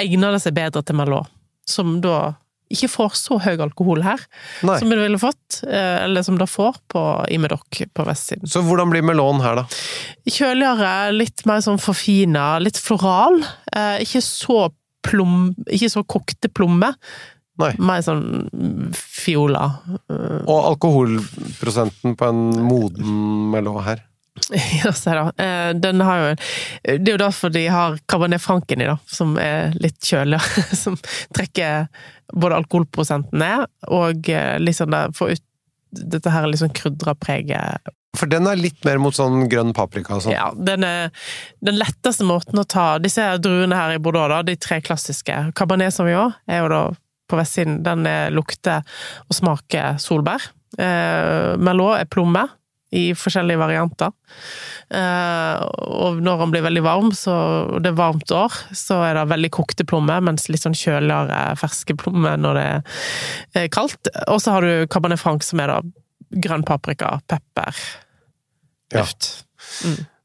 egner 0.00 0.34
det 0.34 0.42
seg 0.42 0.58
bedre 0.58 0.82
til 0.82 0.98
Merlot, 0.98 1.30
som 1.68 2.00
da 2.02 2.32
ikke 2.72 2.88
får 2.92 3.14
så 3.16 3.38
høy 3.40 3.54
alkohol 3.64 4.02
her 4.04 4.20
Nei. 4.66 4.76
som 4.80 4.90
det 4.92 4.98
ville 5.00 5.20
fått, 5.20 5.62
eh, 5.64 6.02
eller 6.04 6.24
som 6.26 6.36
det 6.40 6.48
får 6.52 6.76
på, 6.92 7.04
i 7.32 7.38
Medoc 7.40 7.80
på 7.96 8.04
vestsiden. 8.08 8.48
Så 8.50 8.60
hvordan 8.66 8.92
blir 8.92 9.06
melon 9.06 9.40
her, 9.44 9.62
da? 9.62 9.64
Kjøligere, 10.28 10.92
litt 11.16 11.44
mer 11.48 11.62
sånn 11.64 11.80
forfina, 11.80 12.58
litt 12.62 12.76
floral. 12.80 13.40
Eh, 13.72 14.04
ikke 14.04 14.22
så 14.24 14.68
plom... 15.06 15.54
Ikke 15.72 15.88
så 15.92 16.04
kokte 16.04 16.50
plomme. 16.52 16.92
Nei. 17.58 17.72
Mer 17.82 18.02
sånn 18.06 18.92
fiola. 18.94 19.64
Eh, 20.12 20.44
Og 20.46 20.68
alkoholprosenten 20.74 22.14
på 22.20 22.28
en 22.28 22.44
moden 22.68 23.50
melon 23.54 23.80
her? 23.86 24.04
Da. 25.04 25.32
Eh, 25.36 25.74
Den 25.76 26.00
har 26.00 26.18
jo 26.18 26.28
Det 26.82 27.10
er 27.10 27.16
jo 27.16 27.20
derfor 27.20 27.52
de 27.52 27.66
har 27.68 27.98
Cabernet 28.08 28.42
Franken 28.42 28.80
i, 28.82 28.88
da, 28.88 28.96
som 29.06 29.36
er 29.40 29.74
litt 29.80 30.00
kjøligere. 30.04 30.64
Som 30.84 30.98
trekker 31.36 31.88
både 32.32 32.58
alkoholprosenten 32.60 33.40
ned, 33.40 33.68
og 33.88 34.28
liksom 34.60 34.92
der, 34.92 35.14
får 35.16 35.36
ut 35.36 35.44
dette 35.88 36.28
her 36.28 36.48
sånn 36.60 36.74
krydra 36.76 37.14
preget. 37.16 37.88
For 38.18 38.28
den 38.28 38.48
er 38.48 38.58
litt 38.60 38.84
mer 38.84 39.00
mot 39.00 39.16
sånn 39.16 39.46
grønn 39.48 39.72
paprika 39.76 40.16
og 40.16 40.24
sånn. 40.24 40.34
Ja, 40.34 40.50
den 40.52 40.84
er 40.84 41.08
den 41.64 41.78
letteste 41.80 42.26
måten 42.28 42.60
å 42.60 42.66
ta 42.68 42.98
Disse 43.02 43.24
druene 43.42 43.76
her 43.76 43.96
i 43.96 44.02
Bordeaux, 44.02 44.28
da, 44.32 44.42
de 44.44 44.56
tre 44.60 44.80
klassiske. 44.84 45.36
Cabernet 45.56 45.94
Sauvignon 45.94 46.34
er 46.48 46.62
jo 46.64 46.70
da 46.72 46.82
på 47.28 47.38
vestsiden. 47.38 47.82
Den 47.84 48.06
er 48.08 48.32
lukter 48.34 48.84
og 49.28 49.36
smaker 49.36 50.00
solbær. 50.02 50.50
Eh, 50.80 51.56
Merlot 51.60 52.00
er 52.00 52.08
plomme 52.10 52.46
i 52.94 53.10
forskjellige 53.18 53.60
varianter. 53.60 54.12
Eh, 54.88 55.64
og 55.92 56.20
når 56.24 56.40
den 56.42 56.52
blir 56.54 56.64
veldig 56.64 56.82
varm, 56.86 57.10
så, 57.12 57.34
og 57.76 57.82
det 57.84 57.90
er 57.92 57.98
varmt 57.98 58.32
år, 58.32 58.54
så 58.72 59.02
er 59.04 59.18
det 59.18 59.26
veldig 59.32 59.50
kokte 59.58 59.84
plommer, 59.88 60.22
mens 60.24 60.48
litt 60.48 60.64
sånn 60.64 60.76
kjøligere 60.78 61.42
ferske 61.60 61.96
plommer 62.00 62.40
når 62.40 62.60
det 62.60 62.66
er 63.62 63.68
kaldt. 63.74 64.08
Og 64.32 64.40
så 64.40 64.56
har 64.56 64.64
du 64.64 64.86
Cabernet 64.88 65.20
Franc, 65.20 65.44
som 65.44 65.60
er 65.60 65.74
da 65.74 65.80
grønn 66.44 66.64
paprika, 66.68 67.18
pepper, 67.28 67.76
Ja. 68.92 69.02
luft. 69.02 69.44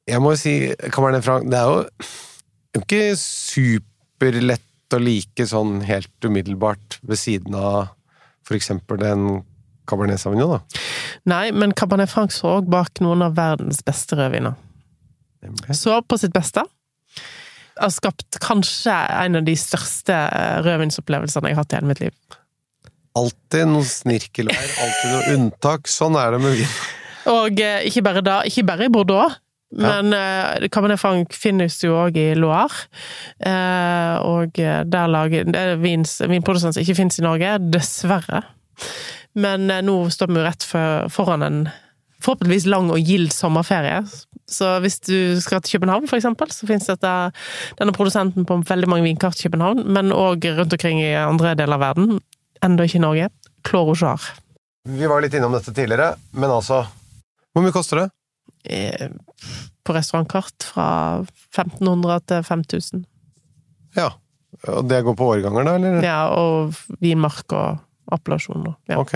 Jeg 0.07 0.19
må 0.23 0.33
jo 0.33 0.39
si, 0.39 0.53
Cabernet 0.91 1.23
Franc, 1.23 1.49
det 1.51 1.59
er 1.59 1.67
jo 1.67 1.83
ikke 2.79 3.01
superlett 3.19 4.95
å 4.95 4.99
like 5.01 5.45
sånn 5.49 5.81
helt 5.87 6.27
umiddelbart 6.27 6.99
ved 7.03 7.19
siden 7.19 7.55
av 7.59 7.89
for 8.43 8.55
eksempel 8.55 9.03
en 9.07 9.25
Cabernet 9.87 10.19
Sauvignon, 10.21 10.57
da. 10.57 10.81
Nei, 11.29 11.51
men 11.55 11.71
Cabernet 11.77 12.11
Franc 12.11 12.33
så 12.35 12.57
òg 12.59 12.67
bak 12.71 12.99
noen 13.03 13.21
av 13.23 13.35
verdens 13.37 13.79
beste 13.85 14.17
rødviner. 14.19 14.57
Okay. 15.43 15.75
Så 15.75 15.95
på 16.07 16.17
sitt 16.19 16.33
beste. 16.35 16.63
Har 17.79 17.91
skapt 17.91 18.37
kanskje 18.43 18.93
en 19.23 19.39
av 19.39 19.45
de 19.47 19.55
største 19.57 20.13
eh, 20.13 20.57
rødvinsopplevelsene 20.65 21.49
jeg 21.49 21.55
har 21.57 21.63
hatt 21.63 21.73
i 21.73 21.79
hele 21.79 21.89
mitt 21.89 22.01
liv. 22.03 22.13
Alltid 23.17 23.69
noe 23.69 23.85
snirkelvær, 23.85 24.67
alltid 24.83 25.11
noe 25.13 25.37
unntak. 25.37 25.87
Sånn 25.91 26.15
er 26.19 26.33
det 26.35 26.41
med 26.43 26.59
vin. 26.59 26.75
Og 27.31 27.59
eh, 27.63 27.87
ikke 27.87 28.03
bare 28.05 28.23
da, 28.25 28.39
ikke 28.49 28.65
bare 28.67 28.89
i 28.89 28.93
Bordeaux, 28.93 29.39
Ja. 29.73 29.89
men 30.01 30.13
eh, 30.13 30.67
Cabernet 30.69 30.99
Franc 31.01 31.33
finnes 31.33 31.79
jo 31.81 31.95
òg 32.03 32.17
i 32.21 32.27
Loire. 32.37 32.83
Eh, 33.41 34.15
og 34.21 34.59
eh, 34.61 34.83
der 34.85 35.07
lager 35.09 35.47
Det 35.49 35.57
er 35.71 35.79
vins, 35.81 36.19
vinprodusent 36.29 36.75
som 36.77 36.83
ikke 36.83 36.99
finnes 36.99 37.17
i 37.17 37.25
Norge, 37.25 37.55
dessverre. 37.73 38.43
Men 39.35 39.69
eh, 39.71 39.81
nå 39.85 39.95
står 40.13 40.29
vi 40.31 40.39
jo 40.39 40.45
rett 40.45 40.65
for, 40.67 41.07
foran 41.13 41.43
en 41.45 41.63
forhåpentligvis 42.23 42.67
lang 42.71 42.91
og 42.93 43.01
gild 43.03 43.33
sommerferie. 43.35 44.03
Så 44.47 44.77
hvis 44.83 44.99
du 45.03 45.39
skal 45.43 45.63
til 45.63 45.77
København, 45.79 46.07
for 46.07 46.19
eksempel, 46.19 46.51
så 46.53 46.67
finnes 46.69 46.87
dette, 46.87 47.11
denne 47.79 47.95
produsenten 47.95 48.45
på 48.47 48.59
veldig 48.67 48.89
mange 48.91 49.07
vinkart 49.07 49.39
i 49.39 49.47
København, 49.47 49.83
men 49.95 50.13
òg 50.15 50.45
rundt 50.57 50.75
omkring 50.75 51.01
i 51.03 51.13
andre 51.19 51.55
deler 51.59 51.79
av 51.79 51.83
verden. 51.87 52.19
Enda 52.63 52.85
ikke 52.87 52.99
i 52.99 53.03
Norge. 53.03 53.29
Cloro 53.67 53.95
Jar. 53.99 54.23
Vi 54.87 55.07
var 55.07 55.23
litt 55.23 55.35
innom 55.35 55.55
dette 55.55 55.71
tidligere, 55.71 56.13
men 56.35 56.51
altså 56.51 56.81
Hvor 57.53 57.63
mye 57.63 57.71
koster 57.75 58.01
det? 58.03 58.09
eh, 58.65 59.09
på 59.83 59.93
restaurantkart 59.95 60.63
fra 60.73 60.87
1500 61.55 62.19
til 62.27 62.43
5000. 62.43 63.03
Ja. 63.97 64.09
Og 64.69 64.87
det 64.87 65.01
går 65.03 65.15
på 65.17 65.27
årganger, 65.33 65.65
da, 65.67 65.75
eller? 65.75 65.99
Ja, 66.05 66.19
og 66.31 66.75
vinmark 67.01 67.51
og 67.57 67.81
appellasjon. 68.13 68.67
Ja. 68.87 68.99
Ok. 69.01 69.15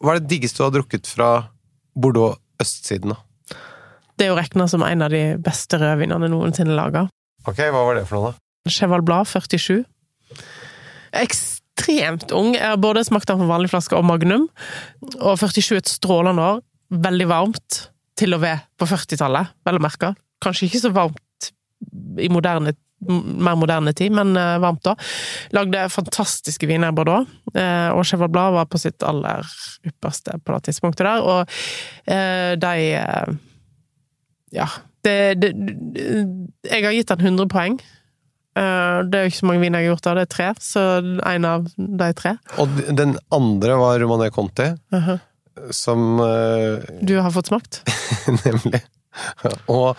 Hva 0.00 0.14
er 0.14 0.22
det 0.22 0.30
diggeste 0.32 0.60
du 0.60 0.66
har 0.66 0.74
drukket 0.74 1.08
fra 1.08 1.30
Bordeaux 1.92 2.38
østsiden, 2.62 3.12
da? 3.12 3.20
Det 4.16 4.26
er 4.26 4.32
jo 4.32 4.38
regna 4.38 4.66
som 4.68 4.84
en 4.84 5.04
av 5.04 5.12
de 5.12 5.22
beste 5.40 5.78
rødvinene 5.80 6.28
noensinne 6.32 6.76
laga. 6.76 7.06
Ok, 7.48 7.60
hva 7.72 7.84
var 7.86 7.96
det 7.96 8.06
for 8.08 8.20
noe, 8.20 8.32
da? 8.32 8.70
Cheval 8.70 9.04
Blad 9.04 9.28
47. 9.28 9.80
Ekstremt 11.20 12.32
ung. 12.36 12.52
Jeg 12.56 12.66
har 12.66 12.80
både 12.80 13.04
smakt 13.08 13.30
den 13.30 13.40
på 13.40 13.48
vanlig 13.48 13.70
flaske 13.72 13.96
og 13.96 14.04
Magnum. 14.08 14.48
Og 15.20 15.40
47 15.40 15.72
er 15.72 15.80
et 15.80 15.92
strålende 15.92 16.44
år. 16.44 16.60
Veldig 16.90 17.28
varmt 17.30 17.80
til 18.20 18.36
og 18.36 18.42
ved 18.44 18.60
på 18.76 18.88
40-tallet, 18.90 19.54
vel 19.64 19.80
å 19.80 19.84
merke. 19.84 20.12
Kanskje 20.44 20.68
ikke 20.68 20.82
så 20.82 20.92
varmt 20.92 21.50
i 22.20 22.28
moderne, 22.32 22.74
mer 23.08 23.56
moderne 23.56 23.92
tid, 23.96 24.12
men 24.12 24.34
eh, 24.36 24.58
varmt 24.60 24.82
da. 24.84 24.94
Lagde 25.56 25.86
fantastiske 25.92 26.66
viner 26.68 26.92
i 26.92 26.96
Bordeaux, 26.96 27.28
eh, 27.54 27.88
og 27.94 28.04
Cheval 28.04 28.28
Blad 28.32 28.52
var 28.58 28.66
på 28.68 28.78
sitt 28.82 29.02
aller 29.06 29.46
ypperste 29.88 30.36
på 30.44 30.52
det 30.58 30.66
tidspunktet 30.68 31.06
der. 31.08 31.22
Og 31.24 31.54
eh, 32.10 32.52
de 32.60 32.74
Ja. 34.52 34.66
Det, 35.02 35.34
det, 35.40 35.48
jeg 36.68 36.84
har 36.84 36.92
gitt 36.92 37.08
den 37.08 37.22
100 37.30 37.48
poeng. 37.48 37.78
Det 38.52 39.16
er 39.16 39.22
jo 39.24 39.30
ikke 39.30 39.38
så 39.38 39.46
mange 39.48 39.62
viner 39.62 39.80
jeg 39.80 39.86
har 39.88 39.94
gjort 39.94 40.08
av, 40.10 40.18
det 40.18 40.24
er 40.26 40.30
tre, 40.34 40.48
så 40.60 40.82
en 41.30 41.46
av 41.48 41.68
de 41.78 42.08
tre. 42.18 42.32
Og 42.60 42.74
den 42.98 43.14
andre 43.32 43.76
var 43.80 44.00
Romané 44.02 44.28
Conti, 44.34 44.66
Mhm. 44.92 45.20
som 45.72 46.20
eh, 46.20 46.84
Du 47.00 47.14
har 47.20 47.30
fått 47.32 47.48
smakt? 47.48 47.80
Nemlig. 48.44 48.82
Og 49.72 49.96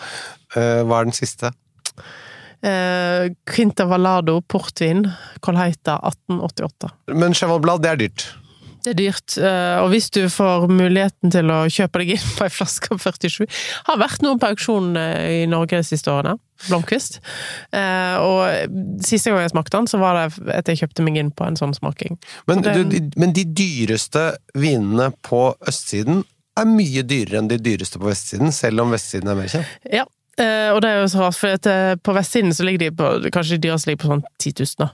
hva 0.54 1.00
er 1.00 1.08
den 1.08 1.16
siste? 1.16 1.50
Eh, 2.62 3.32
Quinta 3.50 3.84
Valado 3.90 4.40
portvin, 4.42 5.04
Colheita 5.40 5.96
1888. 6.06 6.92
Men 7.14 7.34
Cheval 7.34 7.60
Blad, 7.64 7.82
det 7.82 7.90
er 7.90 7.96
dyrt. 8.06 8.28
Det 8.82 8.90
er 8.96 8.98
dyrt, 8.98 9.36
eh, 9.38 9.76
og 9.78 9.92
hvis 9.92 10.08
du 10.10 10.24
får 10.30 10.64
muligheten 10.66 11.30
til 11.30 11.50
å 11.54 11.60
kjøpe 11.70 12.00
deg 12.02 12.08
inn 12.16 12.30
på 12.34 12.42
ei 12.48 12.50
flaske 12.50 12.88
av 12.90 12.98
47 12.98 13.44
Har 13.86 14.00
vært 14.00 14.24
noen 14.24 14.40
på 14.42 14.48
auksjon 14.50 14.88
eh, 14.98 15.42
i 15.44 15.46
Norge 15.46 15.78
de 15.78 15.86
siste 15.86 16.10
årene. 16.10 16.34
Blomkvist. 16.66 17.20
Eh, 17.70 18.16
Og 18.18 19.02
siste 19.06 19.30
gang 19.30 19.44
jeg 19.44 19.52
smakte 19.54 19.76
den, 19.78 19.86
så 19.90 20.00
var 20.02 20.18
det 20.18 20.54
at 20.58 20.66
jeg 20.70 20.80
kjøpte 20.82 21.06
meg 21.06 21.18
inn 21.22 21.30
på 21.30 21.46
en 21.46 21.58
sånn 21.58 21.74
smaking. 21.78 22.18
Men, 22.50 22.62
Så 22.64 22.74
du, 22.74 22.82
det- 22.90 22.90
de, 23.12 23.20
men 23.22 23.32
de 23.38 23.44
dyreste 23.46 24.24
vinene 24.58 25.12
på 25.22 25.44
østsiden 25.70 26.24
er 26.58 26.66
mye 26.68 27.02
dyrere 27.06 27.38
enn 27.38 27.48
de 27.54 27.58
dyreste 27.62 27.98
på 28.02 28.10
vestsiden, 28.10 28.50
selv 28.52 28.82
om 28.82 28.90
vestsiden 28.92 29.30
er 29.30 29.38
mer 29.38 29.46
kjent. 29.48 29.78
Ja, 29.94 30.04
eh, 30.40 30.70
og 30.72 30.80
det 30.82 30.90
er 30.90 31.00
jo 31.02 31.12
så 31.12 31.22
rart, 31.26 31.38
for 31.38 31.52
at 31.58 31.68
eh, 31.68 31.94
på 32.00 32.14
vestsiden 32.16 32.54
så 32.56 32.64
ligger 32.66 32.86
de 32.86 32.90
på 32.96 33.12
Kanskje 33.34 33.58
de 33.60 33.72
ligger 33.72 34.02
på 34.02 34.10
sånn 34.12 34.24
10 34.40 34.52
000, 34.60 34.74
da. 34.84 34.90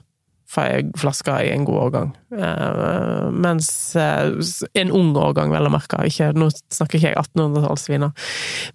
For 0.49 0.79
flaske 0.97 1.33
i 1.45 1.51
en 1.53 1.65
god 1.67 1.77
årgang. 1.83 2.07
Eh, 2.33 3.27
Mens 3.45 3.67
En 3.95 4.91
ung 4.97 5.11
årgang, 5.15 5.51
vel 5.53 5.69
å 5.69 5.73
merke. 5.73 5.99
Ikke, 6.09 6.31
nå 6.33 6.47
snakker 6.73 6.97
ikke 6.97 7.11
jeg 7.11 7.19
1800-tallsviner. 7.21 8.15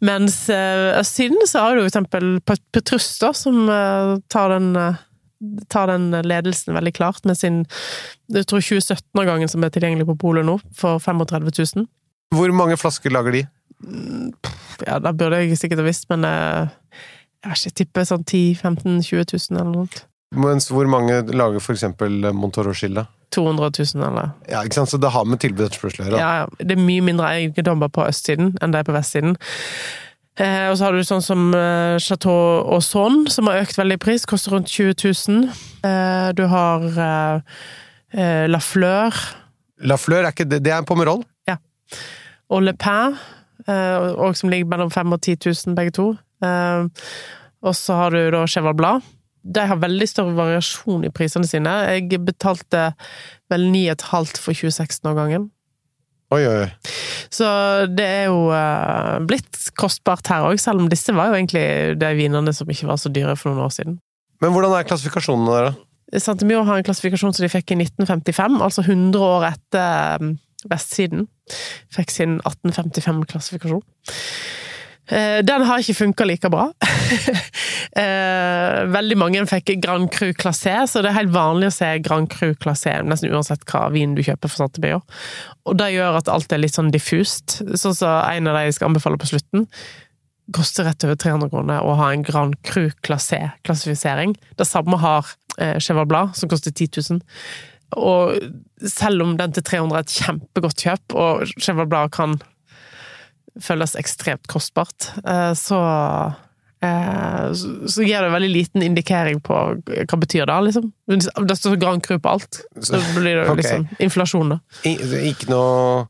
Mens 0.07 0.37
østsiden 0.51 1.43
så 1.51 1.65
har 1.65 1.75
du 1.75 1.83
for 1.83 1.91
eksempel 1.91 2.37
Pet- 2.47 2.63
Petrus, 2.73 3.09
da, 3.19 3.33
som 3.35 3.67
tar 4.31 4.55
den 4.55 4.71
tar 5.69 5.91
den 5.91 6.07
ledelsen 6.25 6.73
veldig 6.73 6.93
klart 6.97 7.27
med 7.29 7.37
sin 7.37 7.65
jeg 8.33 8.47
tror 8.49 8.63
2017-årgangen 8.65 9.51
som 9.51 9.65
er 9.67 9.73
tilgjengelig 9.75 10.07
på 10.09 10.17
polet 10.23 10.47
nå, 10.47 10.55
for 10.79 11.03
35 11.03 11.51
000. 11.77 11.89
Hvor 12.35 12.55
mange 12.57 12.79
flasker 12.81 13.13
lager 13.13 13.35
de? 13.37 13.43
Ja, 14.87 14.99
da 14.99 15.13
burde 15.15 15.43
jeg 15.43 15.59
sikkert 15.61 15.83
ha 15.83 15.87
visst, 15.87 16.09
men 16.11 16.27
jeg, 16.27 16.69
jeg 17.45 17.53
har 17.53 17.61
ikke, 17.61 17.79
tippet 17.83 18.11
sånn 18.11 18.25
10 18.27 18.43
15 18.61 19.03
20 19.07 19.27
000 19.33 19.61
eller 19.61 19.73
noe. 19.73 20.05
Mens 20.35 20.67
hvor 20.73 20.89
mange 20.91 21.21
lager 21.31 21.63
for 21.63 21.77
eksempel 21.77 22.33
Montoro-skille? 22.35 23.05
200 23.35 23.71
000 23.95 24.07
eller 24.07 24.33
Ja, 24.51 24.63
ikke 24.63 24.81
sant? 24.81 24.91
Så 24.91 24.99
det 25.03 25.11
har 25.15 25.27
med 25.27 25.41
tilbud 25.43 25.65
og 25.65 25.71
etterspørsel 25.71 26.05
å 26.05 26.09
gjøre. 26.09 26.23
ja, 26.23 26.33
ja. 26.43 26.49
Det 26.59 26.75
er 26.77 26.83
mye 26.83 27.05
mindre 27.05 27.31
eiendommer 27.35 27.93
på 27.93 28.07
østsiden 28.07 28.55
enn 28.63 28.75
det 28.75 28.83
er 28.83 28.89
på 28.89 28.97
vestsiden. 28.97 29.37
Eh, 30.35 30.67
og 30.67 30.75
så 30.79 30.89
har 30.89 30.97
du 30.97 31.07
sånn 31.07 31.23
som 31.23 31.47
eh, 31.55 31.97
Chateau 32.03 32.65
Auson, 32.75 33.23
som 33.31 33.47
har 33.51 33.63
økt 33.63 33.79
veldig 33.79 34.01
i 34.01 34.03
pris, 34.03 34.27
koster 34.27 34.57
rundt 34.57 34.71
20 34.73 34.97
000. 35.31 35.45
Eh, 35.87 36.29
du 36.35 36.45
har 36.51 36.87
eh, 36.91 37.55
eh, 38.19 38.45
La 38.51 38.59
Fleur 38.63 39.15
La 39.85 39.99
Fleur, 39.99 40.25
er 40.25 40.35
ikke 40.35 40.47
det, 40.49 40.63
det 40.67 40.75
er 40.75 40.87
Pomerol? 40.87 41.23
og 42.53 42.61
Le 42.63 42.75
eh, 42.75 43.23
og 43.73 44.37
som 44.37 44.51
ligger 44.53 44.69
mellom 44.71 44.91
5000 44.93 45.15
og 45.17 45.21
10 45.23 45.37
000 45.71 45.77
begge 45.79 45.95
to. 45.97 46.07
Eh, 46.45 46.87
og 47.65 47.77
så 47.79 47.97
har 47.99 48.15
du 48.15 48.21
da 48.35 48.45
Cheval 48.51 48.77
Blad. 48.77 49.05
De 49.45 49.65
har 49.69 49.81
veldig 49.81 50.09
større 50.09 50.37
variasjon 50.37 51.05
i 51.05 51.13
prisene 51.13 51.49
sine. 51.49 51.73
Jeg 51.93 52.21
betalte 52.25 52.91
vel 53.53 53.67
9,5 53.73 54.41
for 54.41 54.57
2016-årgangen. 54.57 55.51
Oi, 56.33 56.43
oi. 56.49 56.69
Så 57.33 57.47
det 57.93 58.05
er 58.05 58.25
jo 58.33 58.49
eh, 58.57 59.19
blitt 59.29 59.59
kostbart 59.79 60.29
her 60.33 60.47
òg, 60.49 60.59
selv 60.61 60.83
om 60.83 60.89
disse 60.91 61.13
var 61.15 61.31
jo 61.31 61.39
egentlig 61.39 61.65
de 62.01 62.13
vinene 62.17 62.55
som 62.57 62.71
ikke 62.71 62.89
var 62.89 63.01
så 63.01 63.13
dyre 63.13 63.37
for 63.39 63.53
noen 63.53 63.67
år 63.67 63.75
siden. 63.77 63.99
Men 64.43 64.55
hvordan 64.55 64.75
er 64.77 64.89
klassifikasjonene 64.89 65.53
der, 65.53 65.69
da? 65.71 66.21
Santemio 66.21 66.63
har 66.67 66.79
en 66.79 66.87
klassifikasjon 66.87 67.33
som 67.35 67.45
de 67.45 67.51
fikk 67.51 67.75
i 67.75 67.79
1955, 67.81 68.59
altså 68.63 68.85
100 68.85 69.25
år 69.25 69.47
etter 69.49 70.27
vestsiden. 70.71 71.27
Fikk 71.95 72.11
sin 72.15 72.39
1855-klassifikasjon. 72.43 73.83
Eh, 75.13 75.43
Den 75.45 75.63
har 75.69 75.83
ikke 75.83 75.99
funka 76.05 76.25
like 76.29 76.51
bra. 76.53 76.71
Eh, 77.95 78.79
Veldig 78.91 79.15
mange 79.21 79.43
fikk 79.47 79.69
Grand 79.85 80.09
Cru 80.11 80.33
Classé, 80.35 80.73
så 80.91 80.99
det 81.05 81.13
er 81.13 81.19
helt 81.21 81.31
vanlig 81.35 81.69
å 81.69 81.75
se 81.77 81.87
Grand 82.03 82.27
Cru 82.33 82.49
Classé 82.59 82.91
nesten 83.07 83.31
uansett 83.31 83.63
hva 83.71 83.85
vin 83.95 84.17
du 84.17 84.23
kjøper 84.25 84.51
for 84.51 84.65
Santemio. 84.65 84.99
Og 85.69 85.77
det 85.79 85.93
gjør 85.95 86.19
at 86.19 86.31
alt 86.33 86.51
er 86.51 86.59
litt 86.65 86.75
sånn 86.75 86.91
diffust. 86.91 87.61
Sånn 87.79 87.95
som 87.95 88.17
en 88.33 88.51
av 88.51 88.59
de 88.59 88.65
jeg 88.67 88.75
skal 88.81 88.91
anbefale 88.91 89.21
på 89.21 89.29
slutten. 89.31 89.69
Koster 90.57 90.89
rett 90.89 91.07
over 91.07 91.21
300 91.23 91.53
kroner 91.53 91.87
å 91.87 91.95
ha 92.01 92.09
en 92.17 92.25
Grand 92.27 92.59
Cru 92.67 92.89
Classé-klassifisering. 93.07 94.35
Det 94.59 94.67
samme 94.67 94.99
har 95.05 95.31
eh, 95.61 95.79
Cheval 95.79 96.11
Blad, 96.11 96.35
som 96.35 96.51
koster 96.51 96.75
10 96.75 96.99
000. 97.13 97.23
Og 97.93 98.39
selv 98.91 99.23
om 99.23 99.37
den 99.39 99.53
til 99.55 99.63
300 99.63 99.97
er 99.99 100.07
et 100.07 100.15
kjempegodt 100.17 100.83
kjøp, 100.83 101.15
og 101.15 101.45
Cheval 101.61 101.87
Blad 101.87 102.11
kan 102.17 102.39
føles 103.63 103.95
ekstremt 104.01 104.49
kostbart, 104.51 105.13
eh, 105.23 105.53
så 105.55 105.79
eh, 106.83 107.53
så 107.55 107.71
så 107.89 108.03
gir 108.07 108.25
det 108.25 108.33
veldig 108.35 108.51
liten 108.51 108.83
indikering 108.83 109.39
på 109.45 109.59
hva 109.87 110.19
betyr 110.21 110.47
det, 110.51 110.57
liksom. 110.71 110.91
Det 111.07 111.57
står 111.59 111.79
Grand 111.81 112.03
Cru 112.05 112.19
på 112.19 112.33
alt. 112.35 112.63
Så 112.83 112.99
blir 113.15 113.31
det 113.39 113.47
jo 113.47 113.53
Ok. 113.53 113.61
liksom 113.63 113.87
inflasjon, 114.01 114.57
da. 114.57 114.59
Ikke 114.85 115.49
noe 115.53 116.09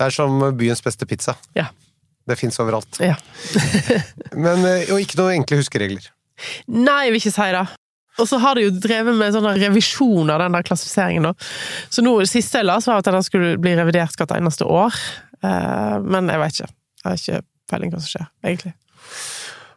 Det 0.00 0.06
er 0.06 0.10
som 0.16 0.38
byens 0.56 0.80
beste 0.82 1.04
pizza. 1.06 1.34
Ja. 1.54 1.66
Det 2.26 2.38
fins 2.38 2.56
overalt. 2.58 2.96
ja. 3.00 3.16
Men, 4.34 4.64
eh, 4.64 4.88
og 4.92 5.00
ikke 5.02 5.18
noen 5.20 5.40
enkle 5.42 5.58
huskeregler. 5.60 6.06
Nei, 6.68 7.04
jeg 7.06 7.12
vil 7.12 7.20
ikke 7.20 7.32
si 7.34 7.48
det. 7.52 7.66
Og 8.20 8.28
så 8.28 8.40
har 8.42 8.56
de 8.58 8.66
jo 8.66 8.74
drevet 8.76 9.16
med 9.16 9.34
sånne 9.34 9.56
revisjon 9.58 10.30
av 10.32 10.42
den 10.42 10.56
der 10.56 10.66
klassifiseringen, 10.66 11.30
da. 11.30 11.50
Så 11.88 12.04
nå, 12.04 12.18
det 12.20 12.30
siste 12.30 12.60
jeg 12.60 12.68
las, 12.68 12.88
var 12.90 13.00
at 13.00 13.08
den 13.08 13.24
skulle 13.26 13.56
bli 13.62 13.74
revidert 13.78 14.16
hvert 14.20 14.36
eneste 14.36 14.68
år. 14.68 14.96
Eh, 15.40 15.96
men 16.04 16.28
jeg 16.28 16.42
vet 16.42 16.58
ikke. 16.58 16.72
Jeg 17.00 17.08
har 17.08 17.20
ikke 17.22 17.44
peiling 17.70 17.94
hva 17.94 18.02
som 18.02 18.12
skjer, 18.12 18.26
egentlig. 18.44 18.74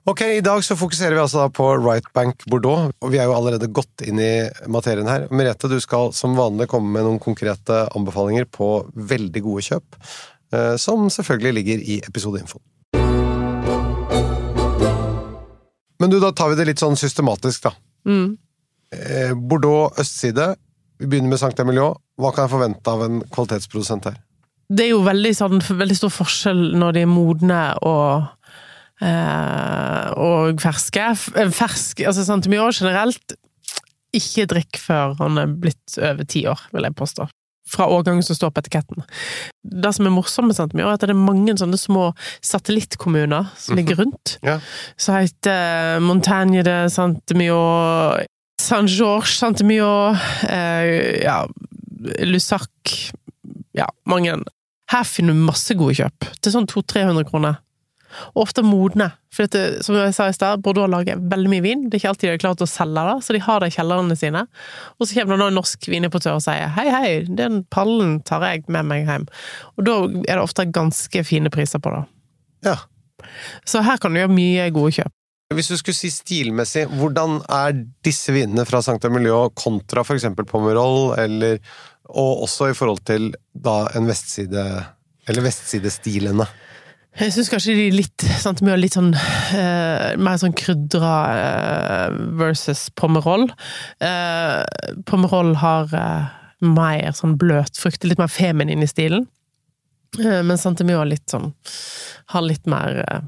Ok, 0.03 0.21
I 0.21 0.41
dag 0.43 0.59
så 0.67 0.75
fokuserer 0.75 1.15
vi 1.15 1.21
altså 1.23 1.45
da 1.45 1.51
på 1.55 1.69
Right 1.79 2.09
Bank 2.11 2.41
Bordeaux, 2.51 2.91
og 2.99 3.11
vi 3.13 3.21
er 3.23 3.29
jo 3.29 3.37
allerede 3.37 3.69
godt 3.71 4.03
inn 4.03 4.19
i 4.19 4.33
materien 4.67 5.07
her. 5.07 5.29
Merete, 5.31 5.69
du 5.71 5.77
skal 5.79 6.11
som 6.11 6.35
vanlig 6.35 6.67
komme 6.73 6.91
med 6.91 7.07
noen 7.07 7.21
konkrete 7.23 7.85
anbefalinger 7.95 8.49
på 8.51 8.67
veldig 8.91 9.43
gode 9.45 9.63
kjøp, 9.69 9.95
eh, 10.51 10.75
som 10.75 11.07
selvfølgelig 11.07 11.55
ligger 11.61 11.87
i 11.95 11.97
episodeinfoen. 12.03 12.65
Men 16.03 16.11
du, 16.11 16.19
da 16.19 16.33
tar 16.35 16.51
vi 16.51 16.59
det 16.59 16.67
litt 16.67 16.83
sånn 16.83 16.99
systematisk, 16.99 17.69
da. 17.69 17.71
Mm. 18.07 18.37
Eh, 18.93 19.33
Bordeaux 19.33 19.97
østside. 19.99 20.51
Vi 20.99 21.07
begynner 21.09 21.33
med 21.33 21.39
Sankt 21.41 21.59
Emilion. 21.63 21.95
Hva 22.19 22.29
kan 22.35 22.45
jeg 22.45 22.53
forvente 22.53 22.91
av 22.93 23.01
en 23.07 23.21
kvalitetsprodusent 23.33 24.05
her? 24.11 24.19
Det 24.73 24.85
er 24.85 24.91
jo 24.93 25.01
veldig, 25.05 25.31
sånn, 25.35 25.59
veldig 25.81 25.95
stor 25.97 26.11
forskjell 26.13 26.61
når 26.79 26.95
de 26.95 27.01
er 27.03 27.09
modne 27.11 27.61
og 27.83 28.27
eh, 29.03 30.09
og 30.23 30.61
ferske. 30.63 31.07
F- 31.17 31.33
Fersk, 31.57 32.03
altså 32.07 32.23
Santemio 32.27 32.69
generelt, 32.71 33.35
ikke 34.13 34.45
drikk 34.51 34.77
før 34.81 35.15
han 35.19 35.39
er 35.41 35.47
blitt 35.59 35.97
over 35.97 36.27
ti 36.29 36.45
år, 36.49 36.61
vil 36.73 36.85
jeg 36.87 36.95
påstå. 36.99 37.27
Fra 37.73 37.87
årgangen 37.89 38.23
som 38.25 38.37
står 38.37 38.51
på 38.53 38.61
etiketten. 38.63 39.05
Det 39.63 39.93
som 39.95 40.05
er 40.05 40.13
morsomt 40.13 40.51
med 40.51 40.57
Santemio, 40.57 40.87
er 40.87 40.97
at 40.97 41.05
det 41.05 41.13
er 41.13 41.17
mange 41.17 41.55
sånne 41.57 41.79
små 41.79 42.11
satellittkommuner 42.45 43.49
som 43.57 43.79
ligger 43.79 44.03
rundt. 44.03 44.37
Ja. 44.45 44.59
Som 44.99 45.17
heter 45.17 46.03
Montagne 46.03 46.61
de 46.65 46.77
Santemio, 46.93 47.57
Saint-Georges 48.61 49.39
Santemio, 49.41 49.89
eh, 50.49 51.23
ja, 51.23 51.43
Lusac 52.23 52.69
Ja, 53.73 53.87
mange. 54.05 54.35
Her 54.93 55.03
finner 55.07 55.33
du 55.33 55.45
masse 55.47 55.73
gode 55.73 55.95
kjøp. 55.97 56.27
Til 56.43 56.53
sånn 56.53 56.67
200-300 56.69 57.25
kroner. 57.31 57.55
Og 58.33 58.45
ofte 58.45 58.63
modne. 58.65 59.09
For 59.33 59.47
dette, 59.47 59.83
som 59.85 59.97
jeg 59.97 60.13
sa 60.15 60.27
i 60.29 60.35
stad, 60.35 60.61
Bordeaux 60.65 60.91
lager 60.91 61.21
veldig 61.31 61.51
mye 61.51 61.65
vin. 61.65 61.87
Det 61.87 61.97
er 61.97 62.03
ikke 62.03 62.11
alltid 62.13 62.27
de 62.27 62.33
har 62.35 62.43
klart 62.43 62.63
å 62.65 62.69
selge 62.69 63.05
det, 63.09 63.17
så 63.25 63.35
de 63.35 63.41
har 63.47 63.63
det 63.63 63.71
i 63.71 63.75
kjellerne 63.77 64.17
sine. 64.19 64.45
Og 64.99 65.07
så 65.07 65.17
kommer 65.17 65.41
det 65.41 65.49
en 65.49 65.59
norsk 65.59 65.89
vinimportør 65.89 66.37
og 66.37 66.45
sier 66.45 66.69
hei, 66.77 66.87
hei, 66.93 67.11
den 67.27 67.63
pallen 67.73 68.19
tar 68.27 68.45
jeg 68.47 68.65
med 68.73 68.89
meg 68.91 69.09
hjem. 69.09 69.27
Og 69.77 69.87
da 69.89 69.97
er 70.27 70.37
det 70.37 70.43
ofte 70.43 70.69
ganske 70.69 71.25
fine 71.27 71.51
priser 71.53 71.81
på 71.83 71.93
det. 71.95 72.05
Ja. 72.69 72.77
Så 73.65 73.83
her 73.85 73.99
kan 74.01 74.13
du 74.13 74.21
gjøre 74.21 74.33
mye 74.35 74.69
gode 74.75 74.95
kjøp. 74.99 75.13
Hvis 75.53 75.69
du 75.69 75.77
skulle 75.77 75.97
si 75.97 76.09
stilmessig, 76.13 76.87
hvordan 76.97 77.39
er 77.51 77.75
disse 78.05 78.33
vinene 78.33 78.65
fra 78.65 78.81
Sankta 78.85 79.09
Emilio 79.11 79.49
kontra 79.57 80.01
eksempel 80.15 80.47
Pomerol, 80.49 81.13
eller, 81.19 81.59
og 82.09 82.45
også 82.47 82.71
i 82.71 82.77
forhold 82.77 83.03
til 83.05 83.31
da 83.53 83.83
en 83.97 84.09
vestside, 84.09 84.63
eller 85.29 85.45
vestsidestilene? 85.45 86.47
Jeg 87.13 87.33
syns 87.35 87.49
kanskje 87.51 87.75
de 87.77 87.83
litt 87.93 88.23
sant, 88.41 88.63
mye 88.65 88.73
litt 88.79 88.95
sånn 88.97 89.11
eh, 89.13 90.15
mer 90.17 90.39
sånn 90.41 90.55
krydra 90.57 91.11
eh, 91.37 92.15
versus 92.39 92.87
pommerol. 92.97 93.45
Eh, 94.01 94.63
pommerol 95.05 95.53
har 95.61 95.93
eh, 95.93 96.31
mer 96.65 97.13
sånn 97.13 97.35
bløt 97.37 97.77
frukt, 97.77 98.07
litt 98.09 98.21
mer 98.21 98.31
feminin 98.33 98.81
i 98.81 98.89
stilen. 98.89 99.27
Eh, 100.17 100.41
men 100.45 100.57
Santemio 100.61 101.03
litt 101.09 101.25
sånn 101.33 101.47
Har 102.33 102.43
litt 102.45 102.67
mer 102.69 102.99
eh, 103.01 103.23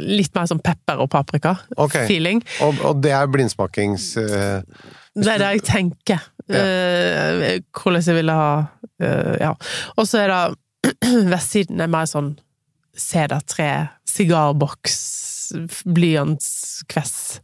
Litt 0.00 0.32
mer 0.36 0.46
sånn 0.48 0.62
pepper 0.64 1.00
og 1.04 1.10
paprika-feeling. 1.12 2.40
Og, 2.64 2.80
og 2.88 3.02
det 3.04 3.12
er 3.12 3.28
blindsmakings... 3.28 4.06
Det 4.16 5.28
er 5.32 5.40
det 5.40 5.50
jeg 5.54 5.64
tenker. 5.64 6.24
Eh, 6.48 7.58
hvordan 7.72 8.04
jeg 8.04 8.16
ville 8.20 8.36
ha 8.36 8.48
Ja. 9.40 9.52
Og 9.96 10.08
så 10.08 10.24
er 10.24 10.32
det 10.32 10.40
Vestsiden 11.32 11.80
er 11.82 11.90
mer 11.92 12.08
sånn 12.10 12.34
sedertre, 12.96 13.70
sigarboks, 14.08 14.96
blyantskvess. 15.86 17.40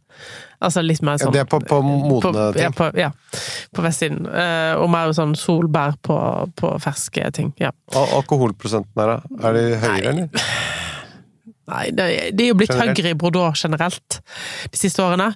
Altså 0.63 0.81
litt 0.83 1.01
mer 1.03 1.17
Ja, 1.17 1.25
sånn 1.25 1.35
det 1.35 1.41
er 1.43 1.47
på, 1.49 1.59
på 1.67 1.79
modne 1.83 2.21
på, 2.23 2.31
ja, 2.37 2.69
ting. 2.69 2.75
på, 2.77 2.87
ja, 2.99 3.09
på 3.75 3.83
vestsiden. 3.83 4.23
Eh, 4.29 4.73
og 4.79 4.87
mer 4.93 5.11
sånn 5.15 5.33
solbær 5.39 5.97
på, 6.05 6.17
på 6.59 6.71
ferske 6.83 7.27
ting. 7.35 7.51
Ja. 7.61 7.73
Og 7.97 8.13
alkoholprosenten 8.21 9.01
her, 9.03 9.15
da? 9.17 9.41
Er 9.49 9.57
de 9.57 9.65
høyere, 9.83 10.13
eller? 10.13 10.47
Nei, 11.71 11.83
det, 11.95 12.05
det 12.35 12.43
er 12.43 12.49
jo 12.51 12.57
blitt 12.59 12.73
Generelt? 12.73 12.99
høyere 12.99 13.13
i 13.13 13.19
Bordeaux 13.19 13.61
generelt 13.63 14.17
de 14.73 14.79
siste 14.79 14.99
årene. 14.99 15.29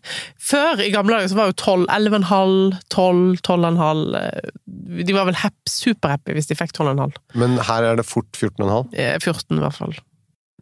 Før, 0.44 0.82
i 0.84 0.90
gamle 0.92 1.16
dager, 1.16 1.32
så 1.32 1.38
var 1.40 1.54
jo 1.54 1.56
12, 1.62 1.86
11,5, 1.94 2.82
12, 2.92 3.22
12,5 3.48 4.02
eh, 4.20 4.52
De 5.08 5.16
var 5.16 5.30
vel 5.30 5.40
happ, 5.40 5.72
superhappy 5.72 6.36
hvis 6.36 6.52
de 6.52 6.58
fikk 6.60 6.76
12,5. 6.76 7.16
Men 7.40 7.56
her 7.70 7.88
er 7.94 8.02
det 8.02 8.08
fort 8.10 8.28
14,5? 8.36 8.92
Eh, 9.00 9.16
14 9.24 9.56
i 9.56 9.64
hvert 9.64 9.80
fall. 9.80 9.96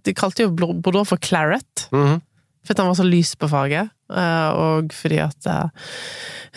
De 0.06 0.13
kalte 0.13 0.45
jo 0.45 0.54
Bordeaux 0.54 1.10
for 1.10 1.21
claret, 1.21 1.88
Mm 1.95 2.21
for 2.65 2.73
at 2.73 2.80
den 2.80 2.88
var 2.89 2.97
så 2.97 3.06
lys 3.06 3.36
på 3.38 3.45
farge, 3.45 3.82
eh, 4.10 4.49
og 4.58 4.93
fordi 4.97 5.19
at 5.21 5.49
eh, 5.51 5.84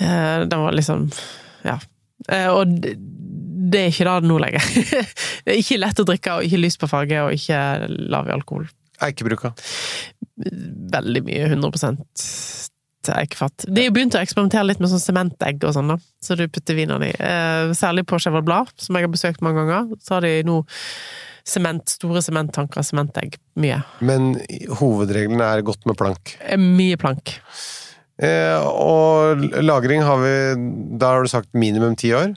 eh, 0.01 0.47
den 0.49 0.63
var 0.65 0.73
liksom 0.73 1.11
Ja. 1.67 1.79
Eh, 2.33 2.49
Og 2.49 2.81
det 2.81 2.97
det 3.69 3.81
er 3.83 3.91
ikke 3.91 4.05
det 4.07 4.29
nå 4.31 4.39
lenger. 4.41 4.65
Det 5.45 5.53
er 5.53 5.59
ikke 5.61 5.77
lett 5.77 6.01
å 6.01 6.05
drikke, 6.09 6.37
og 6.39 6.47
ikke 6.47 6.61
lys 6.63 6.79
på 6.81 6.89
farge, 6.89 7.19
og 7.21 7.35
ikke 7.35 7.59
lav 8.09 8.29
i 8.31 8.33
alkohol. 8.33 8.69
Eikebruka. 9.05 9.53
veldig 10.93 11.23
mye 11.27 11.47
100 11.51 11.95
til 13.09 13.15
eikefat. 13.15 13.67
De 13.71 13.87
har 13.87 13.95
begynt 13.95 14.17
å 14.19 14.21
eksperimentere 14.23 14.67
litt 14.69 14.83
med 14.83 14.91
sånn 14.93 15.03
sementegg 15.03 15.65
og 15.67 15.75
sånn, 15.77 15.93
da. 15.95 15.99
Så 16.25 16.37
du 16.39 16.45
putter 16.51 16.79
vinen 16.79 17.05
i. 17.07 17.11
Eh, 17.15 17.73
særlig 17.79 18.07
på 18.11 18.19
Cheval 18.23 18.45
Blad, 18.47 18.73
som 18.83 18.99
jeg 18.99 19.07
har 19.07 19.13
besøkt 19.13 19.45
mange 19.45 19.63
ganger. 19.63 19.99
Så 20.03 20.17
har 20.17 20.27
de 20.27 20.33
nå 20.47 20.61
sement, 21.49 21.89
store 21.89 22.23
sementtanker, 22.25 22.85
sementegg. 22.85 23.39
Mye. 23.61 23.81
Men 24.05 24.35
hovedregelen 24.81 25.43
er 25.45 25.65
godt 25.67 25.87
med 25.89 25.99
plank. 26.01 26.35
Eh, 26.45 26.59
Mye 26.61 26.99
plank. 27.01 27.39
Eh, 28.19 28.59
og 28.67 29.45
lagring 29.63 30.03
har 30.03 30.19
vi 30.19 30.33
Da 30.99 31.13
har 31.13 31.23
du 31.23 31.31
sagt 31.31 31.55
minimum 31.55 31.95
ti 31.97 32.11
år. 32.19 32.35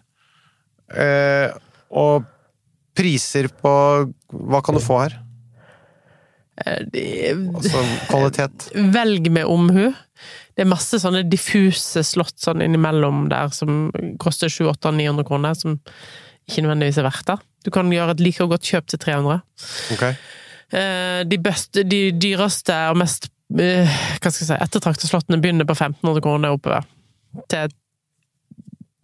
Eh, 0.93 1.49
og 1.89 2.27
priser 2.93 3.47
på 3.49 3.71
Hva 4.29 4.61
kan 4.63 4.75
du 4.77 4.83
få 4.83 4.99
her? 5.01 5.17
De- 6.93 7.33
Altså 7.55 7.81
kvalitet. 8.09 8.67
Velg 8.93 9.29
med 9.31 9.45
omhu. 9.49 9.89
Det 10.55 10.65
er 10.65 10.69
masse 10.69 10.99
sånne 10.99 11.23
diffuse 11.31 12.03
slott 12.05 12.35
sånn 12.43 12.61
innimellom 12.61 13.29
der 13.31 13.49
som 13.55 13.89
koster 14.19 14.51
700-900 14.51 15.23
kroner, 15.27 15.55
som 15.55 15.77
ikke 16.49 16.65
nødvendigvis 16.65 16.99
er 17.01 17.07
verdt 17.07 17.25
det. 17.31 17.37
Du 17.65 17.71
kan 17.71 17.89
gjøre 17.93 18.11
et 18.17 18.23
like 18.25 18.47
godt 18.51 18.65
kjøp 18.67 18.87
til 18.91 18.99
300. 18.99 19.39
Ok. 19.95 20.03
Eh, 20.73 21.21
De, 21.29 21.37
beste, 21.37 21.83
de 21.87 22.11
dyreste 22.11 22.75
og 22.91 22.97
mest 23.01 23.29
eh, 23.59 23.87
hva 24.19 24.31
skal 24.31 24.45
jeg 24.45 24.49
si, 24.51 24.57
ettertrakta 24.67 25.07
slottene 25.09 25.39
begynner 25.41 25.67
på 25.69 25.75
1500 25.77 26.21
kroner 26.25 26.55
oppover. 26.57 26.83
Til 27.51 27.71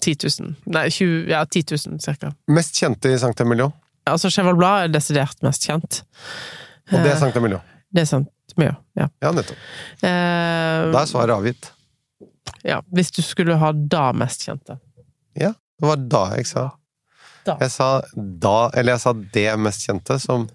10 0.03 0.15
000. 0.41 0.53
Nei, 0.75 0.85
20, 0.93 1.27
ja, 1.31 1.41
10 1.45 1.63
000 1.89 1.99
cirka. 2.03 2.33
Mest 2.53 2.75
kjente 2.77 3.11
i 3.11 3.17
Sankt 3.19 3.41
Emilio. 3.43 3.71
Altså, 4.07 4.29
Cheval 4.31 4.55
Blad 4.55 4.85
er 4.85 4.93
desidert 4.93 5.41
mest 5.43 5.65
kjent. 5.67 6.01
Og 6.91 6.97
det 7.03 7.11
er 7.11 7.15
Sankta 7.15 7.19
Sankt 7.25 7.37
Emilio. 7.41 7.59
Det 7.93 8.01
er 8.03 8.05
sant. 8.09 8.27
miljø, 8.57 8.71
ja. 8.97 9.07
Ja, 9.21 9.31
nettopp. 9.35 9.57
Eh, 10.01 10.91
Da 10.91 11.01
er 11.01 11.09
svaret 11.09 11.35
avgitt. 11.35 11.71
ja. 12.63 12.81
Hvis 12.93 13.11
du 13.11 13.21
skulle 13.21 13.55
ha 13.59 13.71
da 13.71 14.11
mest 14.13 14.45
kjente. 14.47 14.79
Ja, 15.37 15.51
det 15.79 15.87
var 15.87 15.95
da 15.97 16.23
jeg 16.35 16.47
sa. 16.47 16.69
Da. 17.45 17.57
Jeg 17.61 17.71
sa 17.71 18.01
da, 18.15 18.69
eller 18.73 18.93
jeg 18.97 18.99
sa 19.03 19.13
det 19.13 19.59
mest 19.59 19.85
kjente, 19.87 20.17
som 20.19 20.47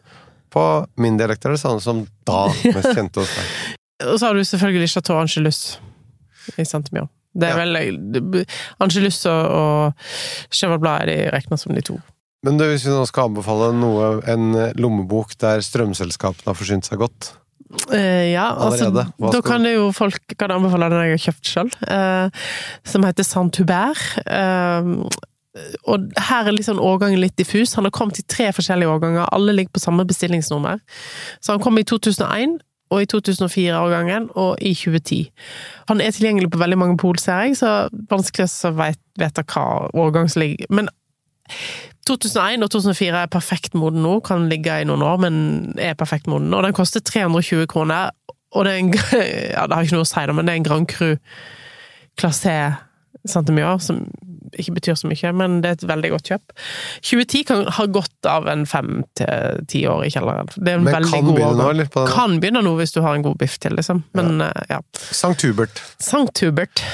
på 0.52 0.86
min 1.00 1.16
dialekt 1.16 1.44
er 1.46 1.54
det 1.54 1.60
samme 1.62 1.80
som 1.80 2.02
da 2.28 2.46
mest 2.74 2.92
kjente 2.98 3.22
hos 3.22 3.32
deg. 3.36 3.76
Og 4.10 4.18
så 4.18 4.26
har 4.26 4.34
du 4.34 4.42
selvfølgelig 4.44 4.90
Chateau 4.92 5.16
Angelus 5.20 5.78
i 6.58 6.64
Saint-Mio. 6.66 7.06
Det 7.32 7.48
er 7.48 7.56
Ja. 7.56 7.64
vel 7.64 8.44
Angelus 8.82 9.22
og, 9.30 9.46
og 9.56 9.94
Cheval 10.52 10.78
Blad 10.82 11.02
er 11.02 11.06
de 11.06 11.30
regna 11.32 11.56
som 11.56 11.72
de 11.74 11.80
to. 11.86 11.96
Men 12.42 12.58
du, 12.58 12.66
hvis 12.66 12.88
vi 12.88 12.90
nå 12.90 13.04
skal 13.06 13.30
anbefale 13.30 13.70
noe, 13.76 14.16
en 14.26 14.74
lommebok 14.74 15.36
der 15.38 15.62
strømselskapene 15.62 16.50
har 16.50 16.58
forsynt 16.58 16.88
seg 16.88 16.98
godt 17.02 17.30
Eh, 17.92 18.32
ja, 18.32 18.52
altså, 18.60 18.90
da 18.92 19.40
kan 19.44 19.64
det 19.64 19.74
jo 19.74 19.90
folk 19.96 20.34
kan 20.38 20.52
anbefale 20.52 20.90
den 20.92 21.06
jeg 21.06 21.14
har 21.14 21.22
kjøpt 21.26 21.48
sjøl, 21.48 21.70
eh, 21.88 22.42
som 22.84 23.06
heter 23.06 23.24
Saint-Hubert. 23.24 24.02
Eh, 24.26 24.90
og 25.88 26.20
her 26.28 26.48
er 26.48 26.56
liksom 26.56 26.80
årgangen 26.80 27.20
litt 27.20 27.36
diffus. 27.40 27.74
Han 27.76 27.88
har 27.88 27.94
kommet 27.94 28.20
i 28.20 28.26
tre 28.28 28.50
forskjellige 28.52 28.92
årganger, 28.92 29.24
alle 29.32 29.56
ligger 29.56 29.76
på 29.76 29.84
samme 29.84 30.04
bestillingsnummer. 30.08 30.80
Så 31.40 31.56
han 31.56 31.64
kom 31.64 31.80
i 31.80 31.84
2001, 31.88 32.60
og 32.92 33.00
i 33.00 33.08
2004-årgangen, 33.08 34.28
og 34.36 34.60
i 34.60 34.74
2010. 34.76 35.22
Han 35.88 36.00
er 36.04 36.12
tilgjengelig 36.12 36.50
på 36.52 36.60
veldig 36.60 36.76
mange 36.76 36.98
pol, 37.00 37.16
ser 37.20 37.46
jeg, 37.46 37.56
så 37.60 37.86
vanskelig 38.10 38.50
å 38.68 38.74
vite 38.76 39.44
hva 39.48 39.64
årgang 39.96 40.28
som 40.28 40.44
ligger. 40.44 40.68
Men 40.68 40.92
2001 42.08 42.64
og 42.66 42.70
2004 42.74 43.24
er 43.24 43.30
perfekt 43.30 43.76
moden 43.78 44.02
nå, 44.02 44.16
kan 44.26 44.48
ligge 44.50 44.80
i 44.82 44.86
noen 44.88 45.04
år, 45.06 45.20
men 45.22 45.36
er 45.78 45.98
perfekt 45.98 46.26
moden. 46.30 46.50
Og 46.54 46.64
den 46.66 46.74
koster 46.74 47.04
320 47.04 47.68
kroner, 47.70 48.10
og 48.52 48.66
det 48.66 48.72
er 48.72 48.80
en 48.82 48.94
Ja, 49.54 49.66
det 49.66 49.76
har 49.76 49.86
ikke 49.86 50.00
noe 50.00 50.08
å 50.08 50.10
si, 50.10 50.24
men 50.32 50.48
det 50.48 50.54
er 50.54 50.62
en 50.62 50.66
Grand 50.66 50.88
Cru 50.90 51.14
klasse 52.18 52.56
Santemia, 53.28 53.76
som 53.78 54.02
ikke 54.58 54.74
betyr 54.76 54.96
så 54.98 55.08
mye, 55.08 55.30
men 55.36 55.60
det 55.62 55.70
er 55.70 55.76
et 55.78 55.86
veldig 55.88 56.10
godt 56.12 56.28
kjøp. 56.32 56.54
2010 57.06 57.44
kan 57.48 57.62
ha 57.78 57.86
godt 57.94 58.28
av 58.28 58.48
en 58.50 58.66
fem 58.68 59.04
til 59.18 59.62
ti 59.70 59.84
år 59.88 60.04
i 60.08 60.10
kjelleren. 60.12 60.50
Det 60.56 60.74
er 60.74 60.80
en 60.80 60.84
Men 60.88 60.96
veldig 60.98 61.12
kan 61.12 61.24
god 61.28 61.38
begynne 61.38 61.62
nå, 61.62 61.70
eller? 61.70 61.90
På 61.92 62.02
den? 62.02 62.12
Kan 62.12 62.36
begynne 62.42 62.64
nå, 62.66 62.74
hvis 62.80 62.94
du 62.96 63.00
har 63.04 63.16
en 63.16 63.24
god 63.24 63.38
biff 63.40 63.56
til, 63.62 63.76
liksom. 63.78 64.02
Men 64.18 64.42
ja. 64.44 64.52
ja. 64.74 64.80
Sankt 65.14 65.46
Hubert. 65.46 65.80
Sankt 66.02 66.42
Hubert. 66.44 66.84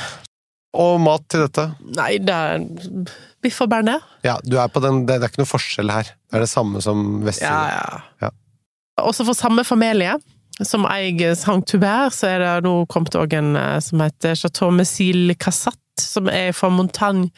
Og 0.77 0.99
mat 1.01 1.25
til 1.33 1.47
dette? 1.47 1.65
Nei, 1.97 2.19
det 2.21 2.35
er 2.35 2.65
biff 3.45 3.61
og 3.65 3.71
bearnés. 3.73 4.05
Ja, 4.27 4.37
du 4.45 4.59
på 4.73 4.83
den, 4.85 5.05
det, 5.09 5.21
det 5.21 5.29
er 5.29 5.33
ikke 5.33 5.43
noe 5.45 5.51
forskjell 5.51 5.93
her. 5.93 6.11
Det 6.29 6.37
er 6.37 6.45
det 6.45 6.51
samme 6.51 6.83
som 6.85 7.23
vestsiden. 7.25 7.73
Ja, 7.73 7.79
ja. 7.79 8.27
Ja. 8.27 8.33
Også 9.09 9.25
for 9.25 9.39
samme 9.39 9.65
familie, 9.65 10.19
som 10.67 10.85
eier 10.91 11.37
Saint-Hubert, 11.39 12.13
så 12.17 12.33
er 12.35 12.43
det 12.43 12.53
nå 12.67 12.83
kommet 12.91 13.17
òg 13.17 13.37
en 13.39 13.55
eh, 13.57 13.77
som 13.85 14.03
heter 14.03 14.37
Chateau 14.39 14.73
Messil 14.75 15.33
Cassat, 15.41 15.79
som 16.03 16.29
er 16.31 16.53
fra 16.57 16.71
Montagne 16.73 17.29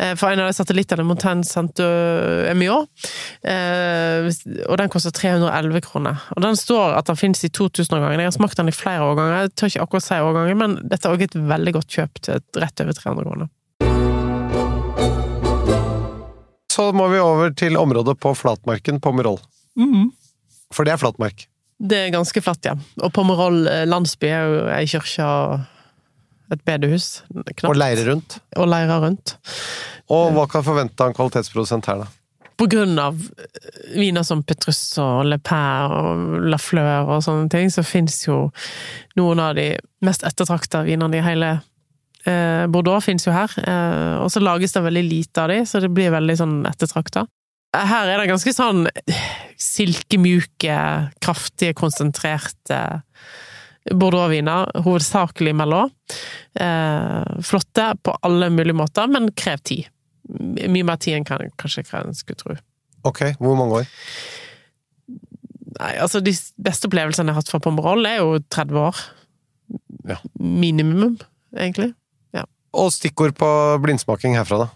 eh, 0.00 0.14
fra 0.18 0.32
en 0.32 0.42
av 0.42 0.50
de 0.50 0.56
satellittene, 0.56 1.04
Montagne 1.06 1.46
Saint-Emilion. 1.46 2.88
Eh, 3.44 4.28
og 4.66 4.78
den 4.80 4.92
koster 4.92 5.14
311 5.14 5.84
kroner. 5.86 6.22
Og 6.36 6.44
den 6.44 6.58
står 6.58 6.98
at 6.98 7.10
den 7.10 7.18
finnes 7.20 7.44
i 7.46 7.52
2000-årgangen. 7.52 8.22
Jeg 8.22 8.32
har 8.32 8.36
smakt 8.38 8.60
den 8.60 8.72
i 8.72 8.76
flere 8.76 9.06
årganger. 9.10 9.46
Jeg 9.46 9.54
tør 9.54 9.72
ikke 9.72 9.86
akkurat 9.86 10.08
si 10.08 10.22
årgangen, 10.28 10.62
men 10.62 10.78
dette 10.82 11.08
er 11.08 11.16
òg 11.16 11.26
et 11.26 11.38
veldig 11.54 11.76
godt 11.78 11.98
kjøp 11.98 12.24
til 12.26 12.62
rett 12.62 12.84
over 12.84 12.98
300 13.02 13.28
kroner. 13.30 13.52
Så 16.72 16.88
må 16.96 17.08
vi 17.12 17.20
over 17.20 17.52
til 17.52 17.76
området 17.76 18.16
på 18.22 18.32
flatmarken, 18.36 19.00
Pomerol. 19.04 19.40
Mm. 19.76 20.08
For 20.72 20.88
det 20.88 20.94
er 20.94 21.02
flatmark. 21.02 21.44
Det 21.82 21.98
er 21.98 22.14
ganske 22.14 22.40
flatt, 22.44 22.64
ja. 22.64 22.76
Og 23.02 23.10
Pomerol 23.14 23.66
eh, 23.68 23.84
landsby 23.88 24.28
er 24.30 24.46
jo 24.46 24.60
ei 24.72 24.86
kirke 24.88 25.26
og 25.26 25.71
et 26.52 26.64
bedehus. 26.68 27.22
Knapt. 27.32 27.68
Og 27.70 27.78
leire 27.78 28.06
rundt. 28.08 28.40
Og 28.60 28.68
leire 28.70 28.98
rundt. 29.02 29.36
Og 30.12 30.32
hva 30.36 30.48
kan 30.50 30.66
forvente 30.66 31.00
av 31.02 31.12
en 31.12 31.16
kvalitetsprodusent 31.16 31.88
her, 31.90 32.04
da? 32.04 32.10
På 32.60 32.68
grunn 32.70 32.98
av 33.00 33.16
eh, 33.16 33.98
viner 33.98 34.24
som 34.26 34.44
Petrus 34.46 34.80
og 35.02 35.24
Le 35.30 35.38
Père 35.42 35.88
og 35.88 36.48
La 36.52 36.60
Fleur 36.60 37.10
og 37.16 37.24
sånne 37.24 37.48
ting, 37.52 37.72
så 37.72 37.84
fins 37.86 38.20
jo 38.26 38.44
noen 39.18 39.42
av 39.42 39.56
de 39.58 39.72
mest 40.04 40.26
ettertrakta 40.28 40.84
vinene 40.86 41.18
i 41.18 41.24
hele 41.24 41.52
eh, 42.28 42.64
Bordeaux 42.70 43.04
fins 43.04 43.26
jo 43.26 43.34
her. 43.34 43.54
Eh, 43.62 44.16
og 44.22 44.30
så 44.32 44.42
lages 44.44 44.76
det 44.76 44.84
veldig 44.84 45.06
lite 45.08 45.44
av 45.44 45.54
de, 45.54 45.62
så 45.66 45.80
det 45.82 45.92
blir 45.94 46.12
veldig 46.14 46.38
sånn 46.42 46.58
ettertrakta. 46.68 47.26
Her 47.72 48.10
er 48.10 48.20
det 48.20 48.28
ganske 48.28 48.52
sånn 48.52 48.84
silkemjuke, 49.56 50.76
kraftige, 51.24 51.72
konsentrerte 51.78 52.82
Bordeaux-viner, 53.90 54.68
hovedsakelig 54.84 55.54
Merlot. 55.58 55.94
Eh, 56.54 57.40
flotte 57.42 57.88
på 58.02 58.14
alle 58.22 58.50
mulige 58.54 58.76
måter, 58.78 59.08
men 59.10 59.30
krev 59.34 59.58
tid. 59.66 59.88
Mye 60.32 60.84
mer 60.86 61.00
tid 61.02 61.18
enn 61.18 61.26
kan, 61.26 61.42
kanskje 61.58 61.82
hva 61.90 62.04
en 62.06 62.14
skulle 62.14 62.38
tro. 62.38 62.54
Ok, 63.08 63.24
hvor 63.42 63.56
mange 63.58 63.80
år? 63.82 63.90
Nei, 65.80 65.92
altså 65.98 66.20
de 66.22 66.34
beste 66.62 66.86
opplevelsene 66.88 67.30
jeg 67.32 67.34
har 67.34 67.42
hatt 67.42 67.50
fra 67.50 67.60
Pomerol, 67.64 68.04
er 68.06 68.20
jo 68.20 68.36
30 68.52 68.78
år. 68.84 68.98
Ja. 70.08 70.18
Minimum, 70.38 71.16
egentlig. 71.56 71.92
Ja. 72.36 72.44
Og 72.76 72.92
stikkord 72.94 73.34
på 73.40 73.48
blindsmaking 73.82 74.36
herfra, 74.38 74.66
da. 74.66 74.68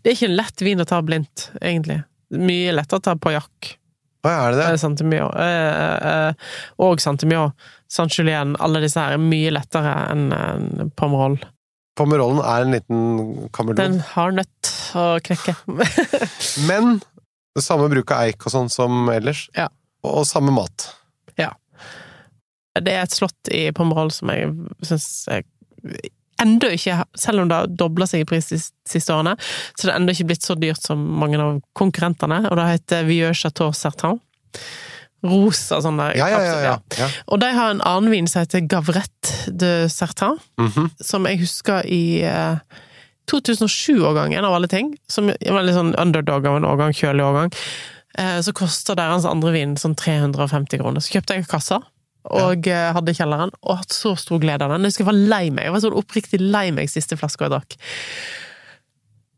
Det 0.00 0.08
er 0.08 0.14
ikke 0.16 0.30
en 0.30 0.38
lett 0.38 0.62
vin 0.64 0.80
å 0.80 0.86
ta 0.88 1.02
blindt, 1.04 1.50
egentlig. 1.60 1.98
Mye 2.32 2.72
lettere 2.72 3.02
å 3.02 3.04
ta 3.10 3.16
på 3.20 3.34
jakk. 3.34 3.74
Hva 4.24 4.32
er 4.46 4.54
det 4.56 4.62
Eh, 4.64 4.70
det? 4.72 4.80
Santemio. 4.80 5.26
Eh, 5.38 6.06
eh, 6.10 6.32
og 6.82 7.02
Santemio. 7.02 7.50
Saint 7.92 8.12
Julien. 8.12 8.56
Alle 8.62 8.82
disse 8.84 9.00
her 9.00 9.16
er 9.16 9.22
mye 9.22 9.52
lettere 9.54 9.94
enn 10.12 10.28
en 10.34 10.92
Pomerol. 10.98 11.38
Pomerolen 11.96 12.42
er 12.44 12.66
en 12.66 12.74
liten 12.76 13.02
kameleon. 13.56 13.80
Den 13.80 14.02
har 14.12 14.34
nødt 14.36 14.72
å 14.96 15.06
knekke. 15.24 15.56
Men 16.68 16.98
det 17.56 17.64
samme 17.64 17.88
bruk 17.92 18.12
av 18.12 18.26
eik 18.26 18.44
og 18.44 18.52
sånn 18.52 18.72
som 18.72 19.08
ellers. 19.12 19.46
Ja. 19.56 19.70
Og 20.06 20.26
samme 20.28 20.52
mat. 20.54 20.90
Det 22.80 22.92
er 22.92 23.04
et 23.06 23.14
slott 23.14 23.52
i 23.54 23.66
Pomerol 23.76 24.10
som 24.12 24.32
jeg 24.32 24.52
syns 24.84 25.08
enda 26.42 26.68
ikke, 26.74 26.98
selv 27.16 27.42
om 27.42 27.48
det 27.48 27.60
har 27.62 27.70
dobla 27.80 28.08
seg 28.08 28.24
i 28.24 28.28
pris 28.28 28.50
de 28.50 28.58
siste 28.60 29.14
årene, 29.14 29.36
så 29.72 29.86
det 29.86 29.92
er 29.92 29.96
ennå 29.96 30.12
ikke 30.12 30.26
blitt 30.32 30.44
så 30.44 30.56
dyrt 30.60 30.82
som 30.84 31.00
mange 31.20 31.40
av 31.40 31.62
konkurrentene, 31.78 32.42
og 32.50 32.58
det 32.58 32.66
heter 32.74 33.06
Vieux 33.08 33.40
Chateau 33.40 33.72
Sertan. 33.72 34.20
Rosa 35.24 35.80
sånn 35.82 35.96
der 36.00 36.16
Ja, 36.18 36.28
ja, 36.28 36.78
ja. 36.98 37.08
Og 37.32 37.40
de 37.40 37.48
har 37.56 37.72
en 37.72 37.82
annen 37.84 38.12
vin 38.12 38.28
som 38.30 38.44
heter 38.44 38.66
Gavrette 38.68 39.50
de 39.50 39.88
Sertan, 39.90 40.38
-hmm. 40.60 40.90
som 41.00 41.26
jeg 41.26 41.40
husker 41.40 41.86
i 41.86 42.22
eh, 42.22 42.58
2007-årgangen, 43.30 44.44
av 44.44 44.54
alle 44.54 44.68
ting. 44.68 44.96
Som 45.08 45.26
var 45.26 45.62
litt 45.62 45.74
sånn 45.74 45.94
underdog 45.98 46.46
av 46.46 46.56
en 46.56 46.64
årgang, 46.64 46.94
kjølig 46.94 47.24
årgang. 47.24 47.52
Eh, 48.18 48.40
så 48.40 48.52
kosta 48.52 48.94
deres 48.94 49.26
andre 49.28 49.52
vin 49.52 49.76
sånn 49.76 49.96
350 49.98 50.78
kroner. 50.78 51.00
Så 51.00 51.16
kjøpte 51.16 51.34
jeg 51.34 51.44
en 51.44 51.50
kassa. 51.50 51.82
Og 52.26 52.66
ja. 52.66 52.90
hadde 52.96 53.12
i 53.12 53.14
kjelleren, 53.14 53.52
og 53.62 53.76
hatt 53.76 53.94
så 53.94 54.16
stor 54.18 54.40
glede 54.42 54.64
av 54.64 54.70
den. 54.74 54.82
Jeg 54.82 54.94
husker 54.94 55.04
jeg 55.04 55.12
var 55.12 55.20
lei 55.34 55.44
meg. 55.50 55.68
Jeg 55.68 55.72
var 55.76 55.84
sånn 55.84 56.00
oppriktig 56.00 56.40
lei 56.42 56.70
meg 56.74 56.90
siste 56.90 57.18
flaska 57.18 57.46
jeg 57.46 57.54
drakk. 57.54 57.76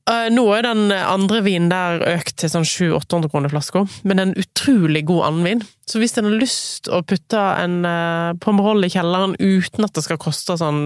Eh, 0.08 0.28
Nå 0.32 0.44
er 0.56 0.64
den 0.64 0.88
andre 0.94 1.42
vinen 1.44 1.68
der 1.72 2.00
økt 2.14 2.38
til 2.40 2.50
sånn 2.52 2.66
700-800 2.66 3.32
kroner 3.32 3.52
flaska, 3.52 3.84
men 4.08 4.22
en 4.22 4.34
utrolig 4.40 5.04
god 5.10 5.26
andvin. 5.32 5.62
Så 5.88 6.00
hvis 6.00 6.16
en 6.20 6.28
har 6.30 6.38
lyst 6.40 6.88
å 6.92 7.02
putte 7.06 7.40
en 7.62 7.80
uh, 7.84 8.32
Pomerol 8.40 8.84
i 8.84 8.92
kjelleren 8.92 9.36
uten 9.40 9.84
at 9.86 9.94
det 9.96 10.04
skal 10.06 10.20
koste 10.20 10.56
sånn 10.60 10.82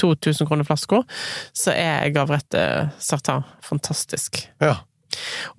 2000 0.00 0.48
kroner 0.48 0.66
flaska, 0.66 1.02
så 1.56 1.74
er 1.76 2.08
Gavrette 2.14 2.64
Sartan 3.00 3.44
fantastisk. 3.64 4.46
ja. 4.62 4.78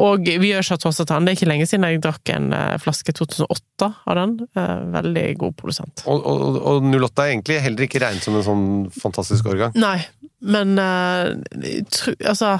Og 0.01 0.25
vi 0.25 0.49
gjør 0.49 0.65
Chateau 0.65 0.89
Sartan. 0.89 1.27
Det 1.27 1.33
er 1.33 1.37
ikke 1.37 1.49
lenge 1.51 1.67
siden 1.69 1.85
jeg 1.85 1.99
drakk 2.01 2.29
en 2.33 2.47
eh, 2.57 2.71
flaske 2.81 3.13
2008 3.13 3.89
av 4.09 4.15
den. 4.17 4.31
Eh, 4.57 4.71
Veldig 4.95 5.25
god 5.43 5.57
produsent. 5.59 6.01
Og, 6.09 6.25
og, 6.25 6.57
og 6.57 6.87
08 6.89 7.21
er 7.21 7.33
egentlig 7.35 7.59
heller 7.61 7.85
ikke 7.85 8.01
regnet 8.01 8.25
som 8.25 8.39
en 8.39 8.47
sånn 8.47 8.65
fantastisk 8.97 9.51
årgang. 9.53 9.75
Nei, 9.77 9.99
men 10.41 10.73
uh, 10.81 11.29
tru, 11.93 12.15
Altså 12.25 12.55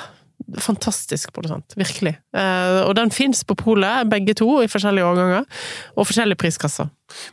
Fantastisk 0.62 1.34
produsent, 1.36 1.76
virkelig. 1.80 2.16
Eh, 2.36 2.80
og 2.84 2.94
den 3.00 3.12
fins 3.14 3.44
på 3.48 3.56
polet, 3.60 4.08
begge 4.12 4.36
to, 4.38 4.48
i 4.64 4.70
forskjellige 4.72 5.08
årganger. 5.08 5.48
Og 5.98 6.08
forskjellige 6.10 6.42
priskasser. 6.42 6.90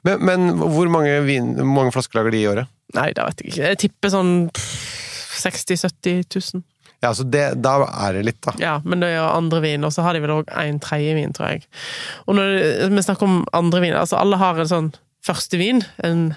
Men, 0.07 0.25
men 0.27 0.51
hvor 0.61 0.91
mange, 0.93 1.21
vin, 1.27 1.55
mange 1.67 1.95
flasker 1.95 2.21
lager 2.21 2.37
de 2.37 2.43
i 2.43 2.49
året? 2.51 2.73
Nei, 2.97 3.11
det 3.17 3.27
vet 3.27 3.43
jeg 3.43 3.53
ikke. 3.53 3.63
Jeg 3.69 3.81
tipper 3.85 4.15
sånn 4.17 4.35
60 4.51 5.73
000-70 5.77 6.55
000. 6.55 6.67
Ja, 7.01 7.15
så 7.17 7.25
det, 7.25 7.45
Da 7.65 7.77
er 7.89 8.19
det 8.19 8.25
litt, 8.29 8.41
da. 8.45 8.55
Ja, 8.61 8.75
men 8.85 9.01
det 9.01 9.13
er 9.13 9.21
jo 9.23 9.29
andre 9.33 9.63
vin, 9.65 9.85
og 9.89 9.93
så 9.95 10.05
har 10.05 10.17
de 10.17 10.23
vel 10.25 10.35
òg 10.41 10.51
en 10.53 10.81
tredje 10.85 11.15
vin, 11.17 11.33
tror 11.37 11.55
jeg. 11.55 11.69
Og 12.29 12.37
når 12.37 12.91
vi 12.93 13.05
snakker 13.07 13.29
om 13.29 13.39
andre 13.57 13.81
vin, 13.85 13.97
altså 13.97 14.21
alle 14.21 14.41
har 14.41 14.61
en 14.61 14.69
sånn 14.69 14.91
første 15.25 15.61
vin, 15.61 15.81
en, 16.05 16.31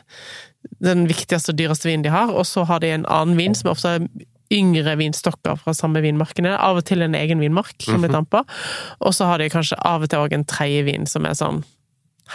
den 0.84 1.08
viktigste 1.10 1.52
og 1.52 1.60
dyreste 1.60 1.90
vinen 1.90 2.06
de 2.06 2.14
har, 2.14 2.32
og 2.32 2.48
så 2.48 2.64
har 2.70 2.84
de 2.84 2.94
en 2.94 3.08
annen 3.12 3.40
vin 3.40 3.56
som 3.58 3.74
ofte 3.74 3.98
er 3.98 4.08
yngre 4.54 4.94
vinstokker 5.00 5.58
fra 5.62 5.74
samme 5.76 6.02
vinmarkene. 6.06 6.54
Av 6.56 6.78
og 6.80 6.86
til 6.88 7.02
en 7.06 7.16
egen 7.18 7.42
vinmark 7.44 7.74
som 7.84 8.04
blir 8.04 8.13
dampa. 8.13 8.44
Og 9.02 9.16
så 9.18 9.26
har 9.30 9.42
de 9.42 9.50
kanskje 9.54 9.80
av 9.82 10.06
og 10.06 10.12
til 10.13 10.22
òg 10.24 10.36
en 10.38 10.46
tredje 10.50 10.84
vin 10.88 11.10
som 11.10 11.26
er 11.30 11.36
sånn 11.39 11.63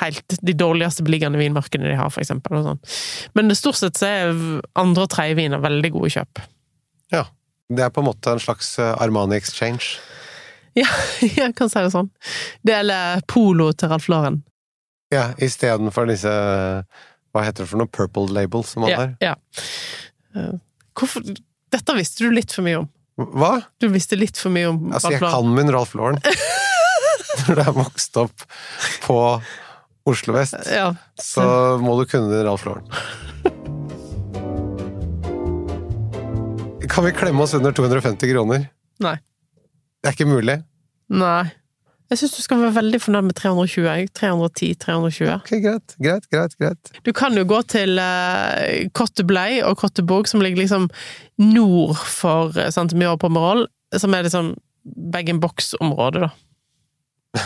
helt 0.02 0.35
de 0.44 0.52
dårligste 0.52 1.02
beliggende 1.07 1.40
vinmarkene 1.40 1.88
de 1.88 1.96
har, 1.96 2.11
for 2.12 2.20
eksempel. 2.22 2.59
Og 2.61 2.66
sånn. 2.66 2.81
Men 3.38 3.54
stort 3.57 3.78
sett 3.81 3.96
så 3.98 4.07
er 4.11 4.33
andre 4.78 5.07
og 5.07 5.12
tredje 5.14 5.38
viner 5.38 5.62
veldig 5.64 5.90
gode 5.94 6.11
kjøp. 6.18 6.42
Ja. 7.14 7.24
Det 7.68 7.83
er 7.85 7.90
på 7.92 8.00
en 8.00 8.07
måte 8.09 8.33
en 8.33 8.40
slags 8.40 8.70
eh, 8.81 8.94
Armani 8.96 9.37
exchange. 9.37 9.98
Ja, 10.78 10.87
jeg 11.20 11.52
kan 11.59 11.68
si 11.72 11.81
det 11.85 11.90
sånn. 11.92 12.09
Det 12.64 12.72
gjelder 12.78 13.24
polo 13.28 13.70
til 13.76 13.90
Ralf 13.92 14.07
Lauren. 14.12 14.38
Ja, 15.12 15.31
Istedenfor 15.40 16.04
disse 16.09 16.31
Hva 17.33 17.42
heter 17.44 17.64
det 17.64 17.68
for 17.70 17.81
noe? 17.81 17.88
Purple 17.92 18.28
label 18.37 18.64
som 18.68 18.85
man 18.85 18.90
Ja, 18.92 18.96
har. 19.02 19.12
ja. 19.24 19.35
Eh, 20.37 20.57
Hvorfor 20.96 21.24
Dette 21.74 21.94
visste 21.98 22.24
du 22.24 22.33
litt 22.35 22.52
for 22.54 22.64
mye 22.66 22.78
om. 22.83 22.88
Hva? 23.18 23.52
Du 23.83 23.88
visste 23.92 24.16
litt 24.16 24.38
for 24.38 24.52
mye 24.54 24.68
om 24.70 24.92
Altså, 24.94 25.11
jeg 25.12 25.20
kan 25.24 25.48
min 25.54 25.70
Ralf 25.74 25.94
Lauren. 25.98 26.20
Når 27.48 27.59
du 27.59 27.62
er 27.64 27.72
vokst 27.76 28.16
opp 28.20 28.44
på 29.04 29.16
Oslo 30.09 30.33
vest, 30.38 30.54
Ja. 30.72 30.92
så 31.20 31.44
må 31.83 31.98
du 32.00 32.07
kunne 32.09 32.38
Ralf 32.46 32.64
Lauren. 32.68 32.87
Kan 36.88 37.04
vi 37.04 37.12
klemme 37.12 37.42
oss 37.44 37.54
under 37.54 37.72
250 37.76 38.33
kroner? 38.33 38.64
Nei. 39.04 39.16
Det 40.02 40.09
er 40.11 40.16
ikke 40.16 40.28
mulig. 40.31 40.57
Nei. 41.12 41.44
Jeg 42.09 42.23
syns 42.23 42.37
du 42.38 42.40
skal 42.40 42.62
være 42.62 42.77
veldig 42.79 43.01
fornøyd 43.05 43.27
med 43.27 43.37
320. 43.37 43.85
jeg. 43.85 44.09
310, 44.16 44.68
320. 44.81 45.33
Ok, 45.35 45.51
greit, 45.61 45.97
greit, 46.01 46.29
greit. 46.33 46.57
greit. 46.57 46.92
Du 47.05 47.12
kan 47.12 47.37
jo 47.37 47.44
gå 47.44 47.61
til 47.68 48.01
uh, 48.01 48.88
Cottebleie 48.97 49.61
og 49.68 49.77
Kotteborg, 49.83 50.29
som 50.31 50.40
ligger 50.40 50.62
liksom 50.62 50.88
nord 51.42 52.01
for 52.01 52.57
uh, 52.57 52.71
Santemio 52.73 53.12
og 53.12 53.21
Pomerol, 53.21 53.66
som 53.92 54.16
er 54.16 54.25
liksom 54.25 54.55
bag-in-box-området, 55.12 56.25
da. 56.25 56.33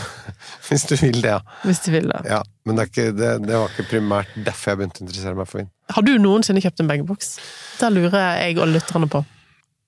Hvis 0.69 0.87
du 0.87 0.95
vil 0.95 1.19
det, 1.19 1.27
ja. 1.35 1.39
Hvis 1.67 1.83
du 1.83 1.91
vil 1.91 2.07
det. 2.07 2.21
ja 2.31 2.39
men 2.63 2.79
det, 2.79 2.87
ikke, 2.87 3.11
det, 3.11 3.33
det 3.43 3.57
var 3.59 3.71
ikke 3.73 3.89
primært 3.89 4.29
derfor 4.45 4.71
jeg 4.71 4.79
begynte 4.79 5.01
å 5.01 5.05
interessere 5.05 5.35
meg 5.35 5.49
for 5.49 5.59
vin. 5.59 5.71
Har 5.91 6.05
du 6.07 6.13
noensinne 6.23 6.63
kjøpt 6.63 6.79
en 6.79 6.91
bag-in-box? 6.91 7.33
Det 7.81 7.89
lurer 7.91 8.15
jeg 8.39 8.61
og 8.63 8.71
lytterne 8.71 9.09
på. 9.11 9.25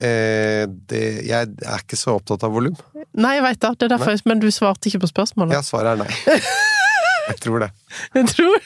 Eh, 0.05 0.63
det, 0.91 1.01
jeg 1.25 1.51
er 1.65 1.81
ikke 1.83 1.97
så 1.99 2.15
opptatt 2.19 2.43
av 2.45 2.53
volum. 2.53 2.75
Nei, 3.15 3.35
jeg 3.37 3.45
veit 3.45 3.59
det, 3.63 3.71
det 3.79 3.85
er 3.87 3.93
derfor, 3.97 4.11
jeg- 4.15 4.25
men 4.29 4.41
du 4.43 4.47
svarte 4.53 4.89
ikke 4.91 5.01
på 5.05 5.09
spørsmålet. 5.11 5.55
Ja, 5.57 5.61
svaret 5.65 5.89
er 5.95 5.97
nei. 6.05 6.11
Jeg 7.25 7.39
tror 7.41 7.57
det. 7.63 7.71
Jeg 8.13 8.27
tror 8.29 8.57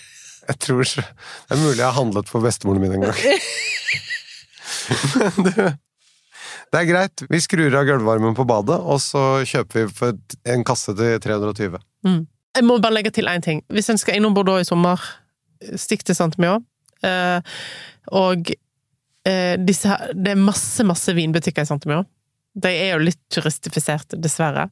Jeg 0.49 0.57
tror 0.59 0.81
Det 0.83 1.53
er 1.55 1.59
mulig 1.61 1.77
jeg 1.77 1.85
har 1.85 1.93
handlet 1.95 2.27
for 2.27 2.43
bestemoren 2.43 2.81
min 2.83 2.91
en 2.97 3.05
gang. 3.05 3.15
Men 5.15 5.45
du, 5.45 5.51
det 6.73 6.79
er 6.81 6.87
greit. 6.89 7.23
Vi 7.31 7.39
skrur 7.41 7.75
av 7.79 7.85
gulvvarmen 7.87 8.35
på 8.37 8.45
badet, 8.49 8.77
og 8.81 8.99
så 9.03 9.21
kjøper 9.47 9.85
vi 9.85 9.93
for 9.95 10.17
en 10.53 10.65
kasse 10.67 10.93
til 10.97 11.19
320. 11.23 11.79
Jeg 12.05 12.65
må 12.65 12.79
bare 12.83 12.95
legge 12.97 13.11
til 13.15 13.29
én 13.31 13.43
ting. 13.45 13.61
Hvis 13.71 13.89
en 13.93 13.99
skal 14.01 14.17
innom 14.19 14.35
Bordeaux 14.35 14.61
i 14.61 14.67
sommer, 14.67 14.99
stikk 15.79 16.03
til 16.07 16.15
Saint-Mio. 16.17 16.59
Eh, 17.05 17.39
og 18.11 18.51
disse 19.65 19.89
her 19.91 20.13
Det 20.15 20.33
er 20.33 20.41
masse, 20.41 20.83
masse 20.87 21.13
vinbutikker 21.15 21.65
i 21.65 21.69
Saint-Mio. 21.69 22.03
De 22.59 22.69
er 22.71 22.93
jo 22.95 23.03
litt 23.03 23.19
turistifiserte, 23.33 24.17
dessverre. 24.19 24.67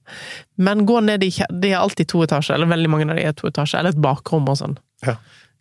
Men 0.57 0.85
gå 0.89 0.99
ned 1.05 1.23
i 1.23 1.31
De 1.61 1.71
er 1.71 1.79
alltid 1.79 2.09
to 2.09 2.23
etasjer, 2.25 2.57
eller 2.57 2.71
veldig 2.71 2.91
mange 2.91 3.09
av 3.09 3.19
de 3.19 3.27
er 3.29 3.35
to 3.37 3.49
etasjer, 3.49 3.79
eller 3.79 3.95
et 3.95 4.01
bakrom 4.03 4.49
og 4.49 4.57
sånn. 4.59 4.77
Ja. 5.05 5.17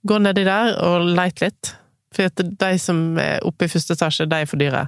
Gå 0.07 0.21
nedi 0.23 0.47
der 0.47 0.77
og 0.85 1.11
leit 1.17 1.43
litt. 1.45 1.75
For 2.17 2.33
de 2.33 2.71
som 2.81 3.19
er 3.21 3.45
oppe 3.45 3.67
i 3.67 3.71
første 3.71 3.97
etasje, 3.97 4.29
de 4.31 4.41
er 4.41 4.49
for 4.49 4.61
dyre. 4.61 4.87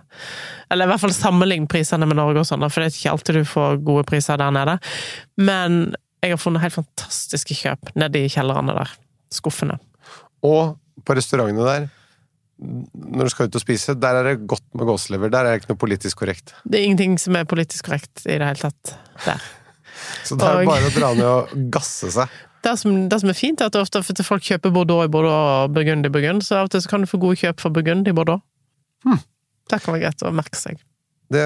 Eller 0.72 0.88
i 0.88 0.92
hvert 0.92 1.02
fall 1.02 1.14
sammenlign 1.14 1.68
prisene 1.70 2.08
med 2.08 2.16
Norge 2.16 2.40
og 2.40 2.48
sånn, 2.48 2.64
for 2.70 2.80
det 2.80 2.88
er 2.88 2.96
ikke 2.96 3.14
alltid 3.14 3.40
du 3.40 3.48
får 3.48 3.82
gode 3.84 4.06
priser 4.08 4.40
der 4.40 4.54
nede. 4.54 4.78
Men 5.40 5.80
jeg 6.24 6.34
har 6.34 6.40
funnet 6.40 6.64
helt 6.64 6.78
fantastiske 6.78 7.56
kjøp 7.58 7.92
nedi 7.98 8.24
kjellerne 8.32 8.74
der. 8.78 8.94
Skuffene. 9.34 9.76
Og 10.46 10.78
på 11.04 11.16
restaurantene 11.18 11.66
der, 11.66 11.88
når 12.58 13.28
du 13.28 13.30
skal 13.32 13.46
ut 13.48 13.54
og 13.58 13.62
spise, 13.62 13.94
der 14.02 14.18
er 14.18 14.26
det 14.32 14.46
godt 14.50 14.64
med 14.74 14.88
gåselever. 14.88 15.30
Der 15.30 15.46
er 15.46 15.54
det 15.54 15.62
ikke 15.62 15.72
noe 15.74 15.80
politisk 15.84 16.18
korrekt. 16.24 16.54
Det 16.66 16.80
er 16.80 16.88
ingenting 16.88 17.14
som 17.22 17.36
er 17.38 17.46
politisk 17.48 17.86
korrekt 17.86 18.24
i 18.26 18.34
det 18.40 18.42
hele 18.48 18.58
tatt 18.68 18.94
der. 19.24 19.44
Så 20.26 20.36
det 20.38 20.46
er 20.46 20.60
Og- 20.64 20.68
bare 20.70 20.90
å 20.90 20.94
dra 20.94 21.12
ned 21.14 21.26
og 21.28 21.70
gasse 21.74 22.10
seg. 22.14 22.28
Det 22.58 22.72
som, 22.80 22.90
det 23.08 23.20
som 23.22 23.30
er 23.30 23.36
fint, 23.38 23.60
er 23.62 23.68
at 23.70 23.76
ofte 23.78 24.00
for 24.02 24.26
folk 24.26 24.42
kjøper 24.42 24.72
Bordeaux 24.74 25.04
i 25.06 25.10
Bordeaux 25.14 25.30
og 25.62 25.74
Burgund 25.76 26.08
i 26.08 26.10
Burgund, 26.10 26.42
så 26.42 26.56
av 26.58 26.66
og 26.66 26.72
til 26.74 26.82
så 26.82 26.90
kan 26.90 27.04
du 27.04 27.06
få 27.06 27.20
gode 27.22 27.38
kjøp 27.38 27.62
for 27.62 27.70
Burgund 27.70 28.08
i 28.10 28.14
Bordeaux. 28.18 28.42
Det 29.70 29.78
kan 29.78 29.94
være 29.94 30.02
greit 30.08 30.24
å 30.26 30.32
merke 30.34 30.58
seg. 30.58 30.80
Det 31.30 31.44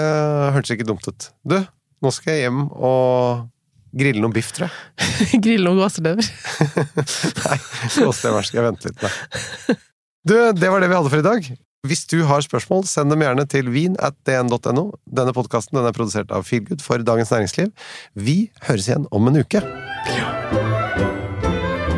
hørtes 0.56 0.72
ikke 0.72 0.86
dumt 0.88 1.04
ut. 1.04 1.26
Du, 1.44 1.58
nå 2.00 2.12
skal 2.16 2.32
jeg 2.38 2.46
hjem 2.46 2.62
og 2.72 3.44
grille 3.92 4.24
noe 4.24 4.32
biff, 4.32 4.54
tror 4.56 4.70
jeg. 4.72 5.40
grille 5.44 5.68
noe 5.68 5.82
gåselever. 5.82 6.24
Nei, 7.44 7.60
gåselever 7.98 8.48
skal 8.48 8.62
jeg 8.62 8.68
vente 8.70 8.88
litt 8.94 9.04
med. 9.04 9.84
Du, 10.28 10.34
det 10.54 10.68
var 10.70 10.78
det 10.78 10.86
vi 10.86 10.94
hadde 10.94 11.10
for 11.10 11.18
i 11.18 11.24
dag. 11.26 11.46
Hvis 11.82 12.04
du 12.06 12.20
har 12.28 12.44
spørsmål, 12.44 12.84
send 12.86 13.10
dem 13.10 13.24
gjerne 13.24 13.42
til 13.50 13.66
vin 13.74 13.96
at 13.98 14.14
dn.no. 14.22 14.84
Denne 15.10 15.32
podkasten 15.34 15.80
er 15.80 15.94
produsert 15.96 16.30
av 16.30 16.46
Feelgood 16.46 16.84
for 16.84 17.02
Dagens 17.02 17.32
Næringsliv. 17.34 17.72
Vi 18.14 18.36
høres 18.68 18.86
igjen 18.86 19.08
om 19.10 19.26
en 19.26 19.40
uke. 19.42 19.64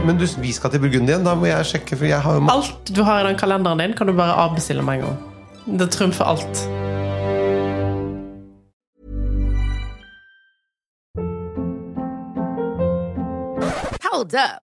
Men 0.09 0.17
du, 0.17 0.25
vi 0.41 0.57
skal 0.57 0.73
til 0.73 0.81
Burgund 0.81 1.13
igjen. 1.13 1.29
Da 1.29 1.37
må 1.37 1.51
jeg 1.53 1.69
sjekke, 1.69 2.01
for 2.01 2.09
jeg 2.09 2.25
har 2.25 2.41
jo 2.41 2.49
Alt 2.49 2.97
du 2.97 3.05
har 3.05 3.21
i 3.21 3.29
den 3.29 3.37
kalenderen 3.37 3.85
din, 3.85 3.93
kan 3.93 4.09
du 4.09 4.17
bare 4.17 4.41
avbestille 4.49 4.81
med 4.81 5.05
en 5.05 5.09
gang. 5.11 5.79
Det 5.85 5.93
trumfer 5.93 6.25
alt. 6.25 6.65
Hold 14.09 14.33
up. 14.33 14.64